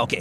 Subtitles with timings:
[0.00, 0.14] Ok.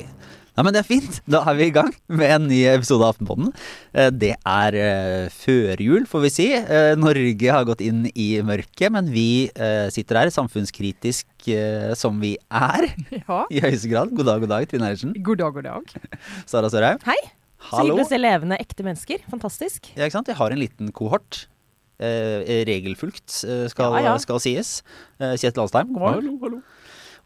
[0.58, 1.20] Ja, men Det er fint.
[1.30, 3.52] Da er vi i gang med en ny episode av Aftenpodden.
[3.94, 6.48] Eh, Det er eh, førjul, får vi si.
[6.56, 9.50] Eh, Norge har gått inn i mørket, men vi
[9.94, 11.28] sitter her samfunnskritisk
[11.96, 12.90] som vi er.
[13.22, 13.46] Ja.
[13.56, 14.12] I høyeste grad.
[14.16, 15.16] God dag, god dag, Trine Eilertsen.
[15.24, 15.94] God dag, god dag.
[16.50, 17.00] Sara Sørheim.
[17.08, 17.20] Hei.
[17.70, 19.24] Så hyggelig å se levende, ekte mennesker.
[19.32, 19.92] Fantastisk.
[19.96, 20.30] Ja, ikke sant?
[20.32, 21.46] Jeg har en liten kohort.
[22.00, 24.18] Eh, regelfulgt, eh, skal, Ja, ja.
[24.18, 24.82] skal sies.
[25.20, 26.24] Eh, Kjetil Alstheim, god morgen.
[26.24, 26.62] Hallo, hallo.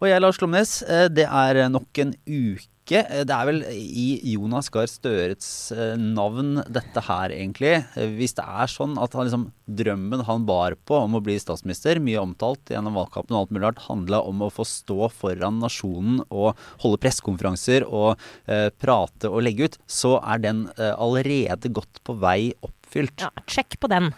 [0.02, 0.82] Og jeg, Lars Klomnes.
[0.90, 2.60] eh, Det er nok en uke.
[2.92, 7.86] Eh, Det er vel i Jonas Gahr Størets eh, navn dette her, egentlig.
[7.96, 11.38] Eh, Hvis det er sånn at han liksom, drømmen han bar på om å bli
[11.40, 15.62] statsminister, mye omtalt gjennom valgkampen og alt mulig rart, handla om å få stå foran
[15.62, 18.18] nasjonen og holde pressekonferanser og
[18.50, 23.22] eh, prate og legge ut, så er den eh, allerede godt på vei oppfylt.
[23.22, 24.12] Ja, Sjekk på den.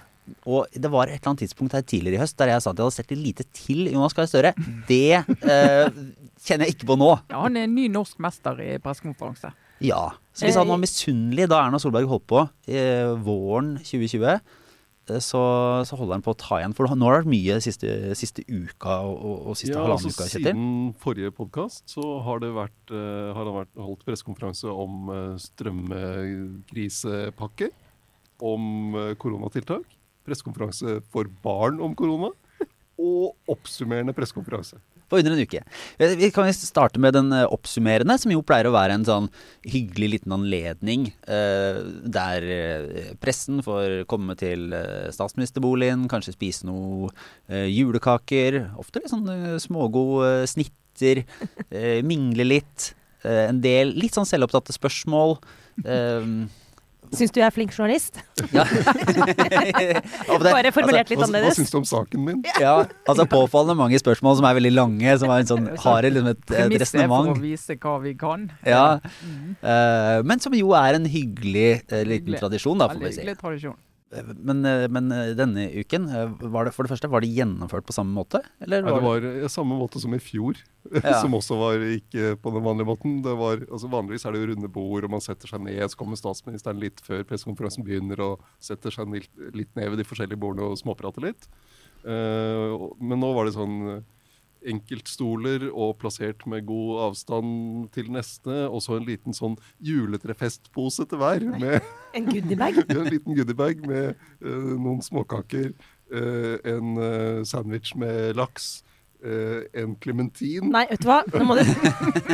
[0.45, 2.79] Og det var et eller annet tidspunkt her tidligere i høst der jeg sa at
[2.79, 4.51] jeg hadde sett litt lite til Jonas Gahr Støre.
[4.89, 5.85] Det eh,
[6.45, 7.11] kjenner jeg ikke på nå.
[7.31, 9.49] Ja, han er en ny norsk mester i pressekonferanse.
[9.83, 10.03] Ja.
[10.35, 14.39] Så hvis han var misunnelig da Erna Solberg holdt på eh, våren 2020, eh,
[15.21, 15.41] så,
[15.87, 16.75] så holder han på å ta igjen.
[16.75, 17.89] For nå har det vært mye siste,
[18.19, 20.25] siste uka og, og, og siste Ja, halvannen altså uka.
[20.31, 20.45] Kjetil.
[20.49, 20.65] Siden
[21.01, 27.71] forrige podkast så har det vært, eh, har det vært holdt pressekonferanse om uh, strømkrisepakker,
[28.43, 28.63] om
[28.99, 29.85] eh, koronatiltak,
[30.25, 32.31] pressekonferanse for barn om korona,
[32.95, 34.77] og oppsummerende pressekonferanse.
[35.11, 35.59] For under en uke.
[36.01, 39.27] Eh, Vi kan starte med den eh, oppsummerende, som jo pleier å være en sånn
[39.67, 41.77] hyggelig liten anledning eh,
[42.09, 44.73] der eh, pressen får komme til
[45.13, 47.11] statsministerboligen, kanskje spise noe
[47.49, 48.61] eh, julekaker.
[48.81, 51.25] Ofte litt sånn eh, smågod snitter.
[52.07, 52.93] mingle litt.
[53.27, 55.33] en del litt sånn selvopptatte spørsmål.
[55.83, 56.27] Eh,
[57.13, 58.17] Syns du jeg er flink journalist?
[58.55, 58.63] ja.
[60.41, 61.59] Bare formulert litt Hva, hva annerledes.
[61.59, 62.41] syns du om saken min?
[62.61, 62.73] ja,
[63.07, 66.43] altså påfallende mange spørsmål som er veldig lange, som er en sånn, har liksom et,
[66.49, 68.49] et er for å vise hva vi kan.
[68.65, 68.85] Ja,
[69.25, 69.55] Mm.
[69.63, 72.39] Uh, men som jo er en hyggelig uh, liten Hyggelig.
[72.41, 73.21] tradisjon, da, får vi si.
[73.21, 73.75] hyggelig tradisjon.
[74.13, 77.87] Men, eh, men eh, denne uken, eh, var det for det første, var det gjennomført
[77.87, 78.41] på samme måte?
[78.61, 80.59] Eller Nei, det var ja, samme måte som i fjor,
[80.93, 81.17] Ja.
[81.23, 83.17] som også var ikke på den vanlige måten.
[83.25, 85.81] Det var, altså Vanligvis er det jo runde bord, og man setter seg ned.
[85.89, 90.39] Så kommer statsministeren litt før pressekonferansen begynner og setter seg litt, ned ved de forskjellige
[90.39, 91.49] bordene og småprater litt.
[92.05, 94.05] Uh, men nå var det sånn
[94.69, 101.21] enkeltstoler og plassert med god avstand til neste, og så en liten sånn juletrefestpose til
[101.21, 101.45] hver.
[101.59, 101.79] med
[102.15, 102.81] En goodiebag?
[102.89, 104.15] ja, en liten goodiebag med
[104.45, 105.73] uh, noen småkaker,
[106.05, 108.83] Uh, en uh, sandwich med laks,
[109.73, 111.15] en klementin Nei, vet du hva.
[111.33, 111.63] Nå må du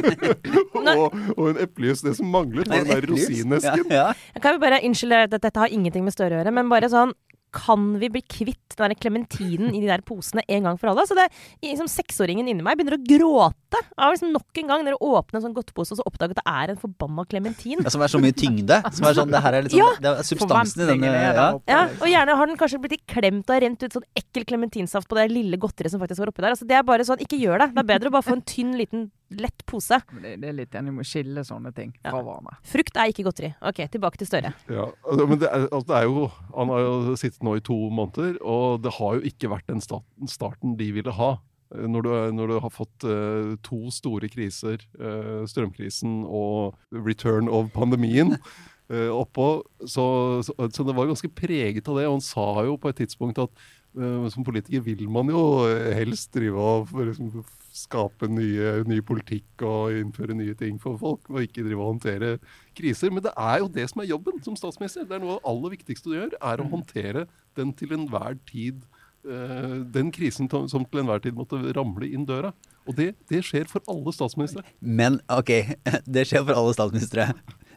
[0.92, 2.02] og, og en eplejus.
[2.04, 3.86] Det som manglet, var den der rosinesken.
[3.88, 6.90] Ja, Jeg kan bare Unnskyld, at dette har ingenting med Støre å gjøre, men bare
[6.92, 7.16] sånn
[7.52, 11.04] kan vi bli kvitt den der klementinen i de der posene en gang for alle?
[11.08, 11.28] Så det,
[11.66, 15.46] liksom, Seksåringen inni meg begynner å gråte av liksom nok en gang dere åpner en
[15.48, 17.84] sånn godtepose og så oppdager at det er en forbanna klementin.
[17.84, 18.82] Ja, som er så mye tyngde.
[18.96, 19.90] Som er sånn, det her er liksom, Ja.
[20.00, 21.48] det er substansen i denne ja.
[21.68, 25.08] Ja, og gjerne har den kanskje blitt litt klemt og rent ut sånn ekkel klementinsaft
[25.12, 26.56] på det lille godteriet som faktisk var oppi der.
[26.56, 27.74] Altså, det er bare sånn, ikke gjør det.
[27.76, 29.98] Det er bedre å bare få en tynn, liten, lett pose.
[30.22, 32.24] Det, det er litt enig med å skille sånne ting fra Ja.
[32.24, 32.58] hverandre.
[32.68, 33.54] Frukt er ikke godteri.
[33.62, 34.54] Ok, tilbake til Støre.
[34.70, 36.26] Ja, altså, men det er, altså, det er jo,
[36.56, 39.80] Han har jo sittet nå i to måneder, og det har jo ikke vært den
[39.82, 41.32] sta- starten de ville ha.
[41.74, 47.48] Eh, Når du, når du har fått uh, to store kriser, uh, strømkrisen og return
[47.48, 48.36] of pandemien,
[48.92, 52.08] eh, oppå, så, så, så det var ganske preget av det.
[52.10, 53.50] Og han sa jo på et tidspunkt at
[53.96, 57.32] uh, som politiker vil man jo eh, helst drive og for liksom,
[57.72, 62.32] skape nye, ny politikk og innføre nye ting for folk, og ikke drive og håndtere
[62.78, 63.14] kriser.
[63.14, 65.08] Men det er jo det som er jobben som statsminister.
[65.08, 67.26] Det er noe av det aller viktigste du gjør, er å håndtere
[67.60, 68.84] den til enhver tid
[69.24, 72.52] eh, den krisen som til enhver tid måtte ramle inn døra.
[72.90, 74.66] Og det, det skjer for alle statsministre.
[74.82, 75.52] Men ok,
[76.18, 77.32] det skjer for alle statsministre.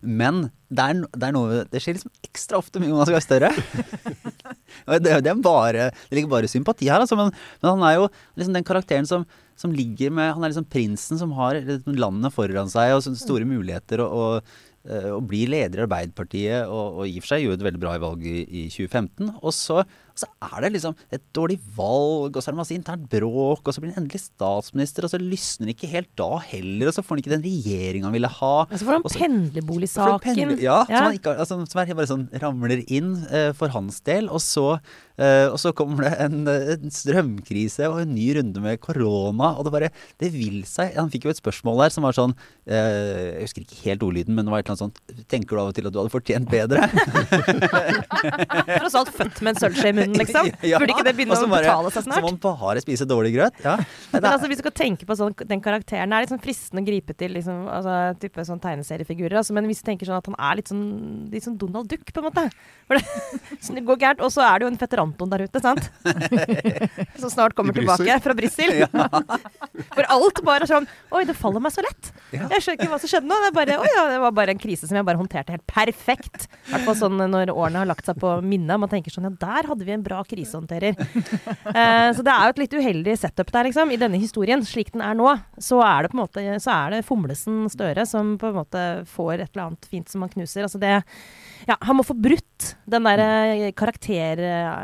[0.04, 0.44] Men
[0.74, 3.52] det er, det er noe Det skjer liksom ekstra ofte med Jonas Gahr Støre.
[4.84, 7.16] Det, det bare Det ligger bare sympati her, altså.
[7.16, 7.30] Men,
[7.62, 9.22] men han er jo liksom den karakteren som,
[9.56, 14.02] som ligger med Han er liksom prinsen som har landet foran seg og store muligheter
[14.04, 14.56] og, og,
[14.88, 17.82] eh, og blir leder i Arbeiderpartiet og, og i og for seg gjorde et veldig
[17.82, 19.30] bra valg i, i 2015.
[19.40, 22.76] Og så, og så er det liksom et dårlig valg, og så er det masse
[22.76, 26.30] internt bråk, og så blir han endelig statsminister, og så lysner han ikke helt da
[26.50, 28.52] heller, og så får han ikke den regjeringa han ville ha.
[28.68, 30.44] Og så får han pendlerboligsaken.
[30.62, 30.84] Ja, Ja.
[30.84, 34.30] Som, han ikke, altså, som er bare sånn ramler inn eh, for hans del.
[34.32, 34.78] Og så
[35.14, 39.66] Eh, og så kommer det en, en strømkrise og en ny runde med korona, og
[39.66, 40.96] det bare Det vil seg.
[40.98, 44.34] Han fikk jo et spørsmål der som var sånn uh, Jeg husker ikke helt ordlyden,
[44.34, 46.12] men det var et eller annet sånt Tenker du av og til at du hadde
[46.12, 46.88] fortjent bedre?
[48.80, 50.50] Tross alt født med en sølvskje i munnen, liksom.
[50.72, 52.18] Ja, Burde ikke det begynne å bare- betale seg snart?
[52.18, 53.62] Som om bare spiser dårlig grøt?
[53.64, 53.76] Ja.
[54.10, 56.82] Men altså, hvis du skal tenke på sånn, den karakteren Det er litt sånn fristende
[56.82, 59.38] å gripe til liksom, altså, type sånn tegneseriefigurer.
[59.40, 60.84] Altså, men hvis du tenker sånn at han er litt sånn,
[61.32, 62.46] litt sånn Donald Duck, på en måte
[62.88, 63.30] For det,
[63.64, 64.24] så det går gærent.
[64.24, 65.88] Og så er det jo en fetter Anton der ute, sant?
[67.20, 68.84] Som snart kommer tilbake fra Brussel.
[69.94, 72.10] For alt bare sånn Oi, det faller meg så lett.
[72.34, 72.48] Ja.
[72.52, 73.38] Jeg skjønner ikke hva som skjedde nå.
[73.44, 76.48] Det, bare, oi, ja, det var bare en krise som jeg bare håndterte helt perfekt.
[76.66, 78.80] I hvert fall sånn når årene har lagt seg på minnet.
[78.82, 80.98] Man tenker sånn Ja, der hadde vi en bra krisehåndterer.
[81.74, 83.90] Eh, så det er jo et litt uheldig setup der, liksom.
[83.90, 86.92] I denne historien, slik den er nå, så er det på en måte Så er
[86.94, 90.66] det Fomlesen Støre som på en måte får et eller annet fint som man knuser.
[90.66, 91.00] Altså det
[91.68, 94.40] Ja, han må få brutt den derre karakter...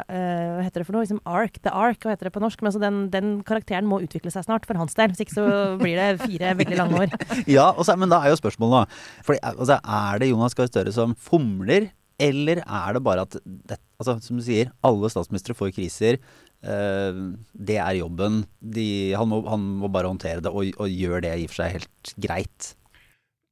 [0.09, 1.05] Uh, hva heter det for noe?
[1.05, 2.62] Liksom ark, the ark, hva heter det på norsk?
[2.62, 5.12] Men altså den, den karakteren må utvikle seg snart, for hans del.
[5.12, 5.47] Hvis ikke så
[5.81, 7.17] blir det fire veldig lange år.
[7.50, 9.25] Ja, også, men da er jo spørsmålet, da.
[9.29, 11.91] Fordi, altså, er det Jonas Gahr Støre som fomler,
[12.21, 16.21] eller er det bare at det, altså, Som du sier, alle statsministre får kriser.
[16.65, 18.43] Uh, det er jobben.
[18.61, 21.62] De, han, må, han må bare håndtere det, og, og gjør det i og for
[21.62, 22.75] seg helt greit.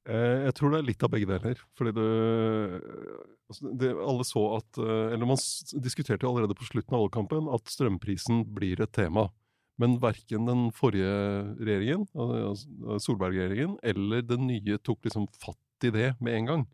[0.09, 1.59] Eh, Jeg tror det er litt av begge deler.
[1.77, 2.07] Fordi det,
[3.51, 5.41] altså det Alle så at eh, Eller man
[5.85, 9.29] diskuterte jo allerede på slutten av valgkampen at strømprisen blir et tema.
[9.79, 11.13] Men verken den forrige
[11.63, 16.65] regjeringen, altså Solberg-regjeringen, eller den nye tok liksom fatt i det med en gang.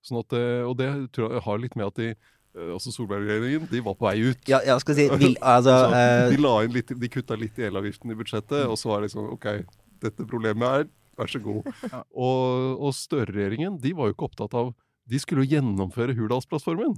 [0.00, 0.32] Sånn at,
[0.64, 4.08] og det tror jeg har litt med at de eh, altså Solberg-regjeringen de var på
[4.08, 4.48] vei ut.
[4.48, 8.16] Ja, jeg skal si vil, altså, eh, de, litt, de kutta litt i elavgiften i
[8.22, 9.50] budsjettet, og så var det liksom OK,
[10.06, 11.68] dette problemet er Vær så god.
[11.92, 12.02] Ja.
[12.18, 14.72] Og, og Støre-regjeringen de var jo ikke opptatt av
[15.06, 16.96] De skulle jo gjennomføre Hurdalsplattformen.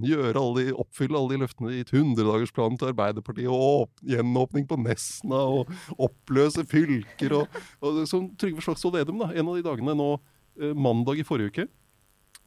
[0.81, 3.51] Oppfylle alle de løftene i 100-dagersplanen til Arbeiderpartiet.
[3.53, 5.69] Og åp, gjenåpning på Nesna, og
[6.01, 7.35] oppløse fylker.
[7.37, 10.09] Og, og som Trygve Slagsvold Vedum, da, en av de dagene nå,
[10.57, 11.69] eh, mandag i forrige uke,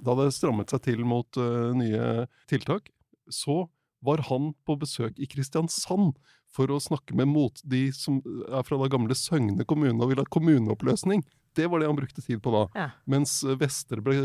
[0.01, 2.89] da det strammet seg til mot uh, nye tiltak,
[3.29, 3.67] så
[4.01, 6.15] var han på besøk i Kristiansand
[6.51, 8.19] for å snakke med mot de som
[8.49, 11.21] er fra da gamle Søgne kommune og vil ha kommuneoppløsning.
[11.55, 12.61] Det var det han brukte tid på da.
[12.77, 12.87] Ja.
[13.11, 14.15] Mens eh, Vestre, ble,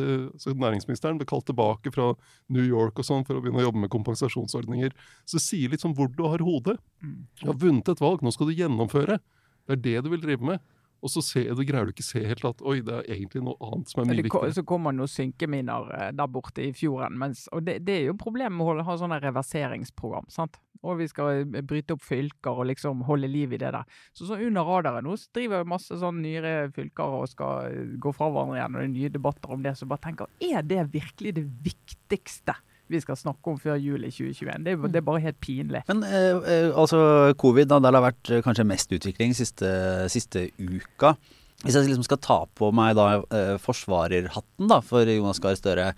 [0.41, 2.13] så næringsministeren, ble kalt tilbake fra
[2.53, 4.95] New York og sånn for å begynne å jobbe med kompensasjonsordninger.
[5.25, 6.79] Så det sier litt sånn hvor du har hodet.
[7.03, 7.19] Mm.
[7.43, 9.19] Du har vunnet et valg, nå skal du gjennomføre.
[9.67, 10.63] Det er det du vil drive med.
[11.05, 13.57] Og så ser, du greier du ikke se helt at oi, det er egentlig noe
[13.63, 14.55] annet som er mye viktigere.
[14.57, 17.19] Så kommer noen synkeminer eh, der borte i fjorden.
[17.21, 20.31] Mens, og det, det er jo problemet med å ha sånne reverseringsprogram.
[20.33, 20.59] sant?
[20.87, 23.99] Og vi skal eh, bryte opp fylker og liksom holde liv i det der.
[24.13, 27.97] Så, så under radaren nå så driver jo masse sånn nyere fylker og skal eh,
[28.01, 29.77] gå fra hverandre igjen, og det er nye debatter om det.
[29.79, 32.57] Så bare tenker er det virkelig det viktigste
[32.93, 34.67] vi skal snakke om før jul i 2021?
[34.67, 35.83] Det er, det er bare helt pinlig.
[35.89, 37.01] Men eh, eh, altså
[37.41, 39.71] covid, da, der det har vært eh, kanskje mest utvikling siste,
[40.13, 41.17] siste uka.
[41.65, 45.89] Hvis jeg liksom skal ta på meg da eh, forsvarerhatten da, for Jonas Gahr Støre,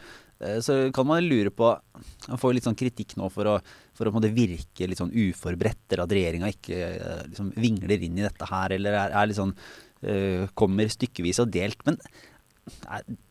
[0.40, 1.74] eh, så kan man lure på
[2.28, 3.58] Han får litt sånn kritikk nå for å,
[3.98, 6.80] for å virke litt sånn uforberedt, eller at regjeringa ikke
[7.34, 9.54] liksom vingler inn i dette her, eller er, er litt sånn
[10.54, 11.80] Kommer stykkevis og delt.
[11.82, 11.96] Men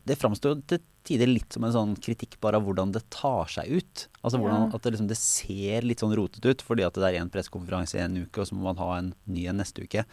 [0.07, 3.79] det framstår til tider litt som en sånn kritikk bare av hvordan det tar seg
[3.79, 4.05] ut.
[4.21, 7.19] Altså hvordan, At det, liksom, det ser litt sånn rotete ut fordi at det er
[7.21, 10.03] én pressekonferanse i en uke, og så må man ha en ny en neste uke.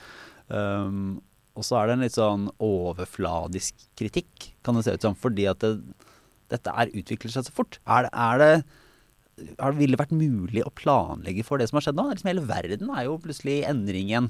[0.49, 1.19] Um,
[1.55, 5.49] og så er det en litt sånn overfladisk kritikk, kan det se ut som, fordi
[5.51, 5.77] at det,
[6.53, 7.79] dette er utvikler seg så fort.
[7.87, 8.55] Er det, er det
[9.59, 12.07] har det ville vært mulig å planlegge for det som har skjedd nå?
[12.07, 14.29] Er Liksom hele verden er jo plutselig i endring igjen.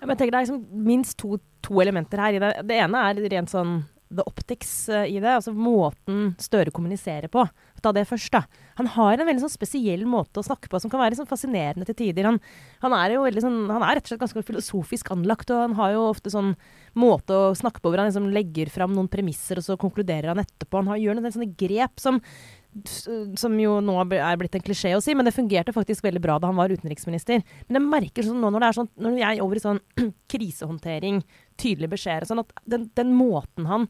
[0.00, 2.36] Ja, men jeg tenker Det er liksom minst to, to elementer her.
[2.36, 3.76] i Det Det ene er rent sånn
[4.08, 5.32] the optics eh, i det.
[5.38, 7.44] Altså måten Støre kommuniserer på.
[7.82, 8.44] Ta det først, da.
[8.78, 11.86] Han har en veldig sånn spesiell måte å snakke på som kan være sånn fascinerende
[11.88, 12.28] til tider.
[12.28, 12.40] Han,
[12.82, 15.76] han, er jo veldig sånn, han er rett og slett ganske filosofisk anlagt, og han
[15.78, 16.54] har jo ofte sånn
[16.96, 20.42] måte å snakke på hvor han liksom legger fram noen premisser, og så konkluderer han
[20.42, 20.82] etterpå.
[20.82, 22.20] Han har, gjør noen sånne grep som
[23.40, 26.38] som jo nå er blitt en klisjé å si, men det fungerte faktisk veldig bra
[26.40, 27.44] da han var utenriksminister.
[27.68, 29.80] Men jeg merker sånn nå når det er sånn, når jeg er over i sånn
[30.32, 31.22] krisehåndtering,
[31.60, 33.88] tydelige beskjeder og sånn, at den, den måten han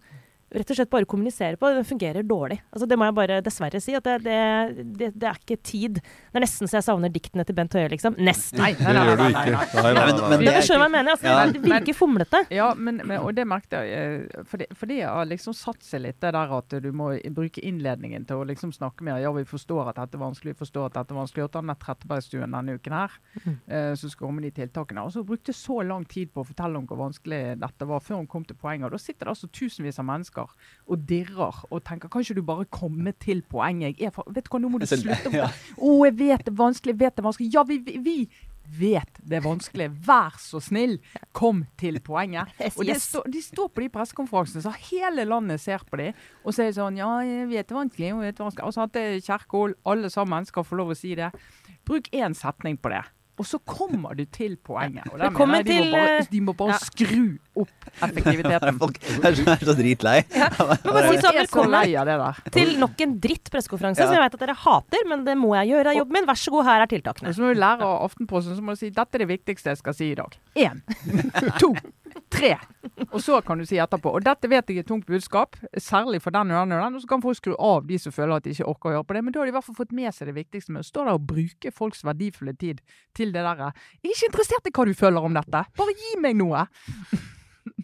[0.57, 2.59] rett og slett bare kommunisere på, den fungerer dårlig.
[2.73, 3.95] Altså, det må jeg bare dessverre si.
[3.97, 6.01] at det, det, det, det er ikke tid.
[6.01, 8.17] Det er nesten så jeg savner diktene til Bent Høie, liksom.
[8.19, 8.61] Nesten.
[8.63, 8.95] Nei, du ikke.
[8.97, 10.31] Nei, nei, nei, nei.
[10.31, 11.13] men Men jeg skjønner hva jeg mener.
[11.17, 11.45] Altså, Ja.
[11.57, 12.41] Det virker fomlete.
[12.55, 14.45] Ja, men, men, og det merket jeg.
[14.49, 18.27] Fordi jeg det, har liksom satt seg litt, det der at du må bruke innledningen
[18.29, 19.21] til å liksom snakke mer.
[19.23, 21.47] Ja, vi forstår at dette er vanskelig, vi forstår at dette er vanskelig.
[21.47, 25.05] Og ta Nett Trettebergstuen denne uken her, eh, som skal komme med de tiltakene.
[25.07, 28.23] Og så brukte så lang tid på å fortelle om hvor vanskelig dette var, før
[28.23, 28.89] hun kom til poenget.
[28.89, 32.35] Og da sitter det altså tusenvis av mennesker sitter og dirrer og tenker Kan ikke
[32.35, 33.99] du bare komme til poenget?
[33.99, 35.49] Jeg er for, vet du hva, nå må du slutte Å, ja.
[35.76, 37.49] Å, jeg vet det er vanskelig, jeg vet det er vanskelig.
[37.55, 38.17] Ja, vi, vi, vi
[38.79, 39.88] vet det er vanskelig.
[40.07, 40.99] Vær så snill,
[41.33, 42.50] kom til poenget.
[42.76, 46.55] Og de, stå, de står på de pressekonferansene, så hele landet ser på dem og
[46.57, 48.71] sier sånn Ja, jeg vet det er vanskelig, jeg vet det er vanskelig.
[48.71, 51.33] Altså er Kjerkol, alle sammen skal få lov å si det.
[51.87, 53.05] Bruk én setning på det.
[53.37, 55.05] Og så kommer du til poenget.
[55.12, 56.78] Og der mener jeg de, til, må bare, eh, de må bare ja.
[56.81, 57.25] skru
[57.62, 58.78] opp effektiviteten.
[58.83, 60.14] Folk er så, er så dritlei.
[60.33, 60.49] Ja.
[60.57, 64.09] si sånn, så velkommen av til nok en dritt pressekonferanse Ja.
[64.09, 65.85] som jeg vet at dere hater, men det må jeg gjøre.
[65.85, 66.31] Det er jobben min.
[66.31, 67.28] Vær så god, her er tiltakene.
[67.28, 69.75] Og så må du lære av Aftenposten, så må du si dette er det viktigste
[69.75, 70.40] jeg skal si i dag.
[70.57, 70.81] Én,
[71.62, 71.75] to,
[72.33, 72.52] tre.
[73.11, 74.12] Og så kan du si etterpå.
[74.16, 76.99] Og dette vet jeg er et tungt budskap, særlig for den og den og den.
[76.99, 79.09] Og så kan folk skru av de som føler at de ikke orker å høre
[79.09, 79.25] på det.
[79.26, 81.06] Men da har de i hvert fall fått med seg det viktigste med å stå
[81.06, 82.83] der og bruke folks verdifulle tid
[83.16, 83.73] til det derre.
[84.00, 85.64] Jeg er ikke interessert i hva du føler om dette.
[85.78, 86.66] Bare gi meg noe.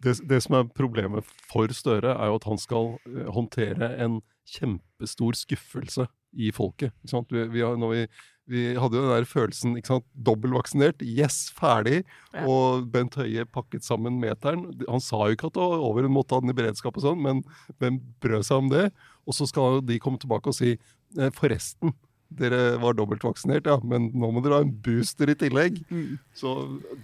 [0.02, 4.20] Det, det som er problemet for Støre, er jo at han skal eh, håndtere en
[4.48, 6.06] kjempestor skuffelse
[6.38, 6.94] i folket.
[7.02, 8.02] Vi, vi, har, når vi,
[8.50, 10.06] vi hadde jo den der følelsen ikke sant?
[10.26, 12.02] Dobbeltvaksinert, yes, ferdig.
[12.34, 12.42] Ja.
[12.50, 14.66] Og Bent Høie pakket sammen meteren.
[14.88, 17.06] Han sa jo ikke at det var over, hun måtte ha den i beredskap og
[17.06, 17.44] sånn, men
[17.78, 18.88] hvem brød seg om det?
[19.28, 20.74] Og så skal de komme tilbake og si
[21.38, 21.94] forresten,
[22.38, 25.80] dere var dobbeltvaksinert, ja, men nå må dere ha en booster i tillegg.
[26.38, 26.52] Så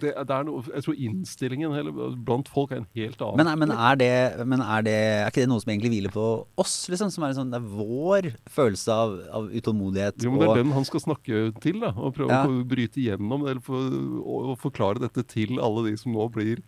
[0.01, 1.93] det, det er noe, jeg tror innstillingen hele,
[2.25, 3.43] blant folk er en helt annen.
[3.43, 4.11] Men, men, er det,
[4.49, 6.25] men er, det, er ikke det noe som egentlig hviler på
[6.59, 7.11] oss, liksom?
[7.13, 10.19] Som er, sånn, det er vår følelse av, av utålmodighet.
[10.25, 12.43] jo, men Det og- er den han skal snakke til, da, og prøve Ja.
[12.47, 13.93] å bryte igjennom eller for,
[14.23, 16.61] og, og forklare dette til alle de som nå blir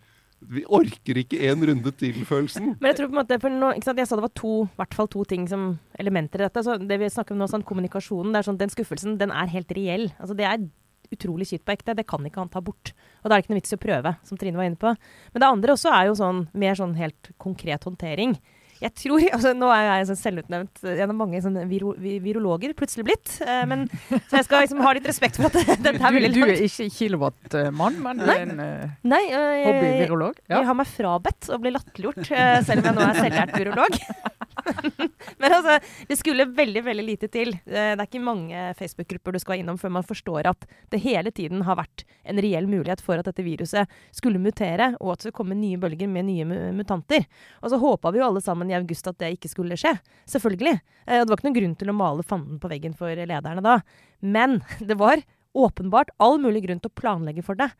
[0.52, 2.74] Vi orker ikke en runde til-følelsen.
[2.80, 4.54] Men jeg tror på en måte, for nå, ikke sant, jeg sa det var to,
[4.66, 5.66] i hvert fall to ting som
[6.02, 6.64] elementer i dette.
[6.66, 9.52] Så det vi snakker om nå, sånn kommunikasjonen, det er sånn, den skuffelsen, den er
[9.52, 10.08] helt reell.
[10.18, 10.64] Altså det er
[11.12, 11.96] utrolig kjipt på ekte.
[11.96, 12.94] Det kan ikke han ta bort.
[13.22, 14.94] Og da er det ikke noe vits i å prøve, som Trine var inne på.
[15.32, 18.36] Men det andre også er jo sånn mer sånn helt konkret håndtering.
[18.82, 23.36] Jeg tror, altså Nå er jeg sånn selvutnevnt gjennom mange sånn viro, virologer plutselig blitt.
[23.44, 26.52] Eh, men, så jeg skal liksom ha litt respekt for at dette er veldig langt.
[26.52, 28.38] du er ikke kilowattmann, men Nei.
[28.42, 30.06] en uh, Nei, øh, jeg,
[30.48, 30.58] Ja.
[30.58, 34.00] jeg har meg frabedt å bli latterliggjort, eh, selv om jeg nå er selvlært virolog.
[35.40, 35.78] Men altså,
[36.08, 37.54] det skulle veldig veldig lite til.
[37.64, 41.64] Det er ikke mange Facebook-grupper du skal innom før man forstår at det hele tiden
[41.66, 45.38] har vært en reell mulighet for at dette viruset skulle mutere, og at det skulle
[45.42, 47.26] komme nye bølger med nye mutanter.
[47.62, 49.94] Og så håpa vi jo alle sammen i august at det ikke skulle skje.
[50.30, 50.78] Selvfølgelig.
[51.06, 53.64] Eh, Og det var ikke noen grunn til å male fanden på veggen for lederne
[53.64, 53.78] da.
[54.20, 57.70] Men det var åpenbart all mulig grunn til å planlegge for det.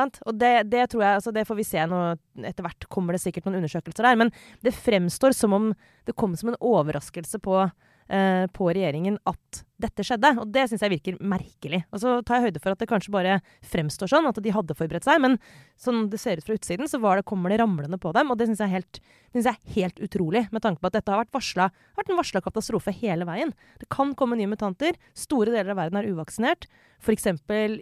[0.00, 2.02] Og det, det tror jeg, altså det får vi se nå
[2.48, 4.18] etter hvert, kommer det sikkert noen undersøkelser der.
[4.24, 4.32] Men
[4.64, 5.72] det fremstår som om
[6.08, 7.58] det kom som en overraskelse på,
[8.08, 10.30] eh, på regjeringen at dette skjedde.
[10.40, 11.82] Og det syns jeg virker merkelig.
[11.92, 14.76] Og så tar jeg høyde for at det kanskje bare fremstår sånn, at de hadde
[14.78, 15.20] forberedt seg.
[15.22, 15.38] Men
[15.80, 18.32] sånn det ser ut fra utsiden, så det, kommer det ramlende på dem.
[18.32, 18.84] Og det syns jeg,
[19.34, 22.20] synes jeg er helt utrolig, med tanke på at dette har vært, varslet, vært en
[22.20, 23.54] varsla katastrofe hele veien.
[23.82, 24.98] Det kan komme nye mutanter.
[25.18, 26.68] Store deler av verden er uvaksinert,
[27.02, 27.32] f.eks.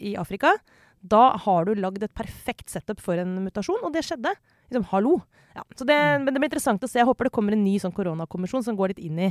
[0.01, 0.57] i Afrika.
[1.01, 4.35] Da har du lagd et perfekt setup for en mutasjon, og det skjedde.
[4.69, 5.21] Liksom, hallo.
[5.57, 7.01] Ja, så det, men det blir interessant å se.
[7.01, 9.19] Jeg håper det kommer en ny sånn koronakommisjon som går litt inn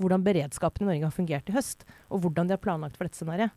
[0.00, 3.20] hvordan beredskapen i Norge har fungert i høst, og hvordan de har planlagt for dette
[3.20, 3.52] scenarioet.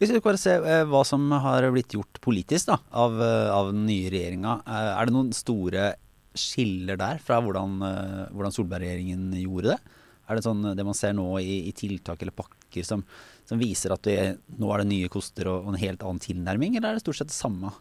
[0.00, 3.70] Hvis vi bare ser eh, hva som har blitt gjort politisk da, av, eh, av
[3.70, 5.92] den nye regjeringa, eh, er det noen store
[6.38, 9.98] skiller der fra hvordan, eh, hvordan Solberg-regjeringen gjorde det?
[10.30, 13.02] Er det sånn det man ser nå i, i tiltak eller pakker som,
[13.50, 14.18] som viser at det,
[14.60, 17.18] nå er det nye koster og, og en helt annen tilnærming, eller er det stort
[17.20, 17.72] sett det samme?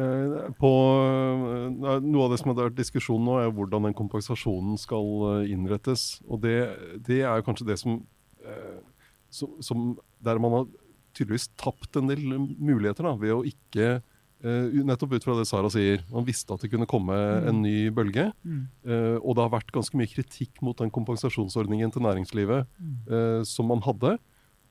[0.00, 0.70] Eh, På,
[1.50, 5.50] eh, noe av det som har vært diskusjon nå, er hvordan den kompensasjonen skal eh,
[5.54, 6.20] innrettes.
[6.30, 6.58] Og det,
[7.06, 8.00] det er kanskje det som,
[9.30, 9.90] som, som
[10.24, 10.70] Der man har
[11.16, 13.98] tydeligvis tapt en del muligheter da, ved å ikke
[14.40, 16.00] Nettopp ut fra det Sara sier.
[16.08, 17.12] Man visste at det kunne komme
[17.44, 18.30] en ny bølge.
[18.40, 18.62] Mm.
[19.20, 23.84] Og det har vært ganske mye kritikk mot den kompensasjonsordningen til næringslivet eh, som man
[23.84, 24.14] hadde.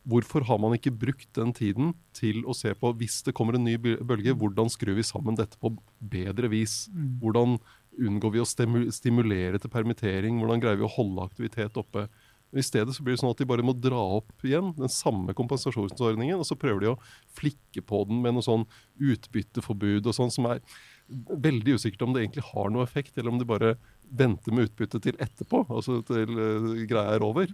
[0.10, 3.68] Hvorfor har man ikke brukt den tiden til å se på, hvis det kommer en
[3.68, 6.88] ny bølge, hvordan skrur vi sammen dette på bedre vis?
[7.22, 7.60] Hvordan
[8.00, 10.40] unngår vi å stimulere til permittering?
[10.42, 12.08] Hvordan greier vi å holde aktivitet oppe?
[12.50, 15.36] I stedet så blir det sånn at de bare må dra opp igjen den samme
[15.38, 17.00] kompensasjonsordningen, og så prøver de å
[17.38, 18.66] flikke på den med noe sånn
[18.98, 20.64] utbytteforbud og sånn, som er
[21.10, 23.76] veldig usikkert om det egentlig har noe effekt, eller om de bare
[24.10, 27.54] venter med utbytte til etterpå, altså til uh, greia er over.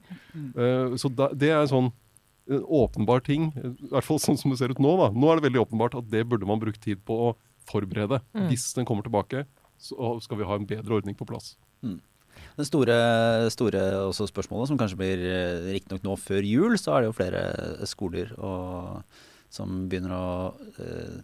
[0.56, 1.92] Uh, så da, det er sånn
[2.46, 4.96] åpenbar ting, i hvert fall sånn som det ser ut nå.
[5.00, 5.12] da.
[5.14, 7.30] Nå er det veldig åpenbart at det burde man brukt tid på å
[7.66, 8.22] forberede.
[8.38, 8.50] Mm.
[8.52, 9.46] Hvis den kommer tilbake,
[9.82, 11.56] så skal vi ha en bedre ordning på plass.
[12.56, 12.96] Det store,
[13.52, 17.18] store også spørsmålet, som kanskje blir eh, riktignok nå før jul, så er det jo
[17.18, 17.42] flere
[17.90, 19.02] skoler og,
[19.52, 20.28] som begynner å
[20.80, 21.18] eh,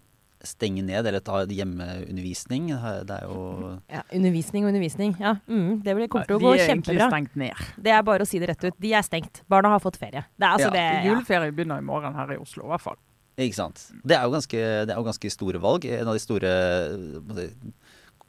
[0.47, 2.67] stenge ned eller ta hjemmeundervisning.
[3.07, 5.15] Det er jo Ja, undervisning og undervisning.
[5.19, 6.57] Ja, mm, det blir, kommer til å gå kjempebra.
[6.57, 7.53] de er egentlig stengt ned.
[7.81, 8.79] Det er bare å si det rett ut.
[8.79, 9.43] De er stengt.
[9.49, 10.25] Barna har fått ferie.
[10.37, 10.75] Det er altså Ja.
[10.75, 11.13] det ja.
[11.13, 12.97] Juleferie begynner i morgen her i Oslo, i hvert fall.
[13.37, 13.91] Ikke sant.
[14.05, 15.85] Det er jo ganske, det er jo ganske store valg.
[15.85, 16.51] En av de store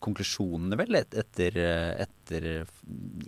[0.03, 1.57] konklusjonene vel et- etter,
[2.05, 2.47] etter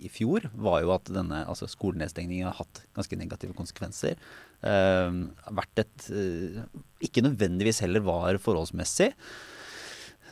[0.03, 4.19] i fjor var jo at denne altså skolenedstengningen har hatt ganske negative konsekvenser.
[4.65, 5.17] Eh,
[5.55, 6.61] vært et eh,
[7.05, 9.11] Ikke nødvendigvis heller var forholdsmessig.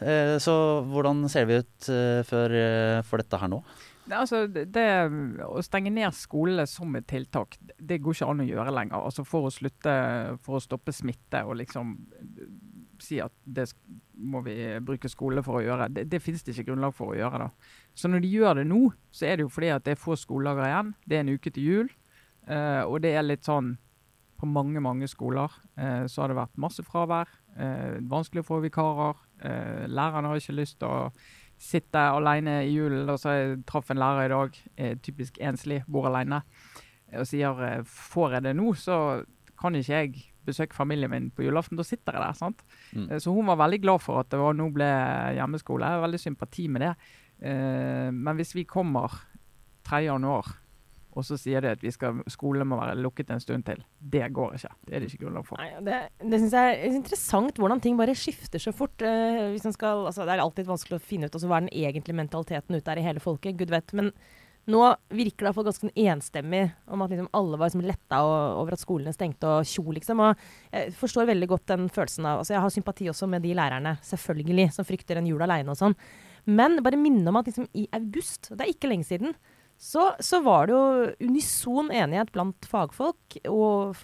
[0.01, 0.53] Eh, så
[0.89, 3.61] hvordan ser vi ut eh, for, eh, for dette her nå?
[4.03, 4.83] Det, altså, det,
[5.47, 8.99] å stenge ned skolene som et tiltak, det- går ikke an å gjøre lenger.
[8.99, 9.93] Altså For å slutte,
[10.43, 11.93] for å stoppe smitte og liksom
[13.03, 13.67] si at det
[14.13, 14.55] må vi
[14.85, 15.89] bruke skole for å gjøre.
[15.93, 17.45] Det, det finnes det ikke grunnlag for å gjøre.
[17.45, 17.71] da.
[17.95, 18.81] Så når de gjør det nå,
[19.11, 20.93] så er det jo fordi at det er få skoledager igjen.
[21.05, 21.89] Det er en uke til jul.
[22.47, 23.77] eh, og det er litt sånn
[24.43, 25.47] På mange mange skoler
[25.79, 27.29] eh, så har det vært masse fravær.
[27.55, 29.15] eh, vanskelig å få vikarer.
[29.39, 31.11] eh, lærerne har ikke lyst til å
[31.57, 33.07] sitte alene i julen.
[33.09, 36.41] Og så jeg traff en lærer i dag, eh, typisk enslig, bor alene,
[37.07, 39.23] eh, og sier får jeg det nå, så
[39.59, 41.77] kan ikke jeg besøke familien min på julaften.
[41.79, 42.33] Da sitter jeg der.
[42.39, 42.63] sant?
[42.93, 43.09] Mm.
[43.11, 44.89] Eh, Så hun var veldig glad for at det var, nå ble
[45.37, 45.85] hjemmeskole.
[45.85, 46.95] Jeg har veldig sympati med det.
[47.43, 49.11] Eh, men hvis vi kommer
[49.83, 50.03] 3.
[50.05, 50.53] januar,
[51.13, 54.31] og så sier de at vi skal, skolen må være lukket en stund til, det
[54.33, 54.71] går ikke.
[54.87, 55.61] Det er det ikke grunnlag for.
[55.61, 55.99] Nei, det
[56.31, 59.01] det syns jeg er interessant hvordan ting bare skifter så fort.
[59.05, 61.75] eh, hvis skal, altså, det er alltid vanskelig å finne ut altså, hva er den
[61.85, 63.57] egentlige mentaliteten ute der i hele folket.
[63.57, 63.93] Gud vet.
[63.93, 64.09] Men
[64.71, 68.19] nå virker det i hvert fall ganske enstemmig om at liksom alle var liksom letta
[68.23, 70.21] over at skolene stengte og tjo, liksom.
[70.23, 73.55] Og jeg forstår veldig godt den følelsen av altså, Jeg har sympati også med de
[73.57, 75.97] lærerne, selvfølgelig, som frykter en jul aleine og sånn.
[76.47, 79.35] Men bare minne om at liksom, i august, det er ikke lenge siden,
[79.83, 83.97] så, så var det jo unison enighet blant fagfolk, og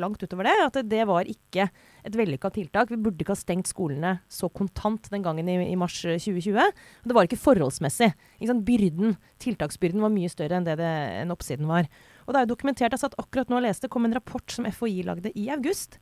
[0.00, 1.66] langt utover det, at det, var ikke
[2.08, 2.88] et vellykka tiltak.
[2.88, 6.56] Vi burde ikke ha stengt skolene så kontant den gangen i, i mars eh, 2020.
[6.56, 8.08] Og det var ikke forholdsmessig.
[8.40, 8.56] Ikke?
[8.70, 11.90] Byrden, tiltaksbyrden var mye større enn det, det enn oppsiden var.
[12.24, 14.64] Og det er jo dokumentert, altså at akkurat nå jeg leste, kom en rapport som
[14.72, 16.00] FHI lagde i august.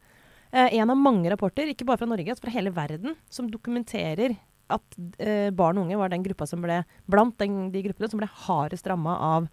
[0.55, 4.39] Eh, en av mange rapporter, ikke bare fra Norge, men fra hele verden, som dokumenterer
[4.73, 6.81] at eh, barn og unge var den gruppa som ble
[7.11, 9.49] blant den, de gruppene som ble hardest ramma av,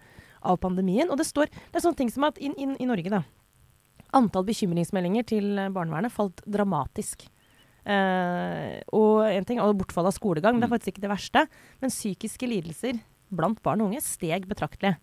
[0.47, 1.09] av pandemien.
[1.11, 3.23] Og det står det er sånne ting som at i, i, i Norge, da.
[4.15, 7.27] Antall bekymringsmeldinger til barnevernet falt dramatisk.
[7.81, 11.45] Eh, og en ting, og bortfall av skolegang, det er faktisk ikke det verste.
[11.81, 12.99] Men psykiske lidelser
[13.31, 14.97] blant barn og unge steg betraktelig.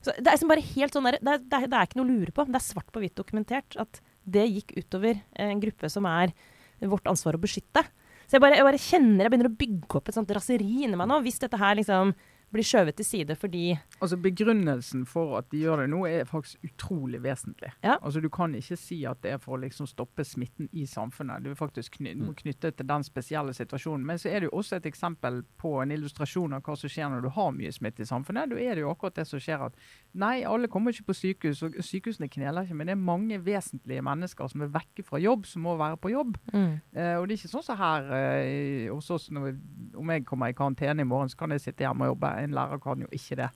[0.00, 2.08] Så det er bare helt sånn der, det, er, det, er, det er ikke noe
[2.08, 2.46] å lure på.
[2.48, 6.32] Det er svart på hvitt dokumentert at det gikk utover en gruppe som er
[6.80, 7.84] vårt ansvar å beskytte.
[8.30, 10.94] Så jeg bare, jeg bare kjenner jeg begynner å bygge opp et sånt raseri inni
[10.94, 11.16] meg nå.
[11.24, 12.12] Hvis dette her liksom
[12.52, 16.64] blir skjøvet til side fordi Altså Begrunnelsen for at de gjør det nå, er faktisk
[16.64, 17.70] utrolig vesentlig.
[17.84, 17.98] Ja.
[18.02, 21.42] Altså Du kan ikke si at det er for å liksom stoppe smitten i samfunnet.
[21.44, 22.34] Du er faktisk kny Mm.
[22.34, 24.04] knyttet knytte til den spesielle situasjonen.
[24.04, 27.08] Men så er det jo også et eksempel på en illustrasjon av hva som skjer
[27.10, 28.50] når du har mye smitte i samfunnet.
[28.50, 29.76] Da er det jo akkurat det som skjer at
[30.14, 32.74] nei, alle kommer ikke på sykehus, og sykehusene kneler ikke.
[32.74, 36.10] Men det er mange vesentlige mennesker som er vekke fra jobb, som må være på
[36.10, 36.36] jobb.
[36.54, 39.52] Eh, og det er ikke sånn som her eh, hos oss, når vi,
[39.96, 42.34] om jeg kommer i karantene i morgen, så kan jeg sitte hjemme og jobbe.
[42.42, 43.50] En lærer kan jo ikke det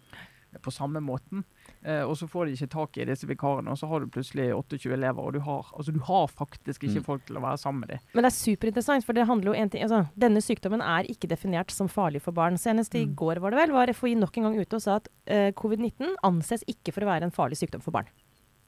[0.62, 1.40] på samme måten.
[1.83, 4.53] Eh, og så får de ikke tak i disse vikarene, og så har du plutselig
[4.55, 7.05] 28 elever, og du har, altså, du har faktisk ikke Mm.
[7.09, 7.99] folk til å være sammen med dem.
[8.14, 11.27] Men det er superinteressant, for det handler jo en ting altså, Denne sykdommen er ikke
[11.27, 12.55] definert som farlig for barn.
[12.57, 13.16] Senest i Mm.
[13.16, 16.14] går var det vel, var FHI nok en gang ute og sa at eh, covid-19
[16.23, 18.07] anses ikke for å være en farlig sykdom for barn.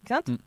[0.03, 0.27] Ikke sant?
[0.27, 0.41] Mm.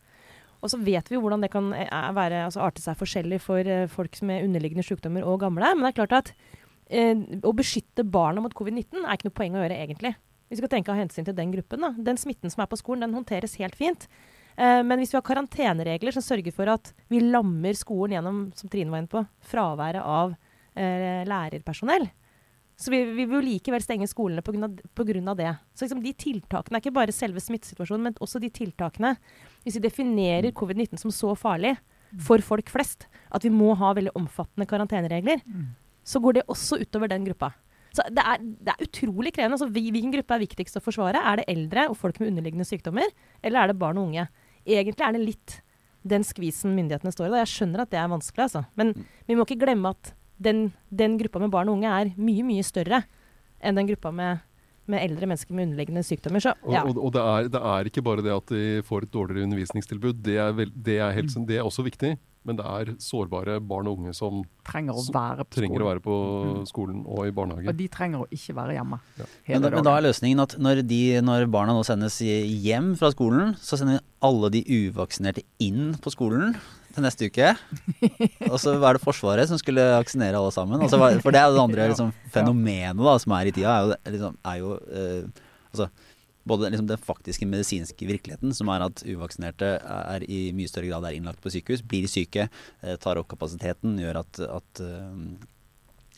[0.62, 3.88] Og så vet vi hvordan det kan eh, være, altså, arte seg forskjellig for eh,
[3.88, 5.63] folk med underliggende sykdommer og gamle.
[5.73, 6.34] Men det er klart at
[6.89, 10.15] å beskytte barna mot covid-19 er ikke noe poeng å gjøre, egentlig.
[10.49, 11.84] Vi skal tenke av hensyn til den gruppen.
[11.86, 11.93] Da.
[12.10, 14.08] Den smitten som er på skolen, den håndteres helt fint.
[14.58, 18.71] Eh, men hvis vi har karanteneregler som sørger for at vi lammer skolen gjennom, som
[18.71, 19.21] Trine var inne på,
[19.52, 20.34] fraværet av
[20.73, 22.10] eh, lærerpersonell,
[22.80, 25.34] så vi, vi vil jo likevel stenge skolene pga.
[25.36, 25.52] det.
[25.75, 29.17] Så liksom de tiltakene er ikke bare selve smittesituasjonen, men også de tiltakene
[29.65, 31.75] Hvis vi definerer covid-19 som så farlig
[32.23, 35.43] for folk flest at vi må ha veldig omfattende karanteneregler,
[36.03, 37.51] så går det også utover den gruppa.
[37.95, 39.57] Så det er, det er utrolig krevende.
[39.57, 41.23] Altså, hvilken gruppe er viktigst å forsvare?
[41.25, 43.09] Er det eldre og folk med underliggende sykdommer,
[43.41, 44.27] eller er det barn og unge?
[44.69, 45.55] Egentlig er det litt
[46.09, 47.31] den skvisen myndighetene står i.
[47.33, 47.41] Da.
[47.43, 48.63] Jeg skjønner at det er vanskelig, altså.
[48.79, 48.93] Men
[49.27, 52.63] vi må ikke glemme at den, den gruppa med barn og unge er mye, mye
[52.63, 53.01] større
[53.59, 54.45] enn den gruppa med,
[54.88, 56.43] med eldre mennesker med underliggende sykdommer.
[56.45, 56.85] Så Og, ja.
[56.85, 60.21] og, og det, er, det er ikke bare det at de får et dårligere undervisningstilbud.
[60.23, 62.15] Det er, vel, det er, helt, det er også viktig.
[62.47, 65.82] Men det er sårbare barn og unge som Trenger å være på skolen.
[65.84, 66.67] å være på Mm.
[66.69, 67.67] skolen og i barnehage.
[67.67, 68.99] Og de trenger å ikke være hjemme.
[69.19, 69.25] Ja.
[69.43, 72.95] hele Men, da- men da er løsningen at når, de, når barna nå sendes hjem
[72.97, 76.56] fra skolen, så sender vi alle de uvaksinerte inn på skolen.
[76.95, 77.56] til neste uke.
[78.49, 80.82] Og så er det Forsvaret som skulle vaksinere alle sammen.
[80.82, 83.95] Altså, for det er det andre liksom, fenomenet da, som er i tida, er jo,
[84.15, 85.89] liksom, er jo eh, altså,
[86.47, 91.08] både liksom, den faktiske medisinske virkeligheten, som er at uvaksinerte er i mye større grad
[91.08, 92.47] er innlagt på sykehus, blir syke,
[92.82, 95.21] eh, tar opp kapasiteten, gjør at, at eh,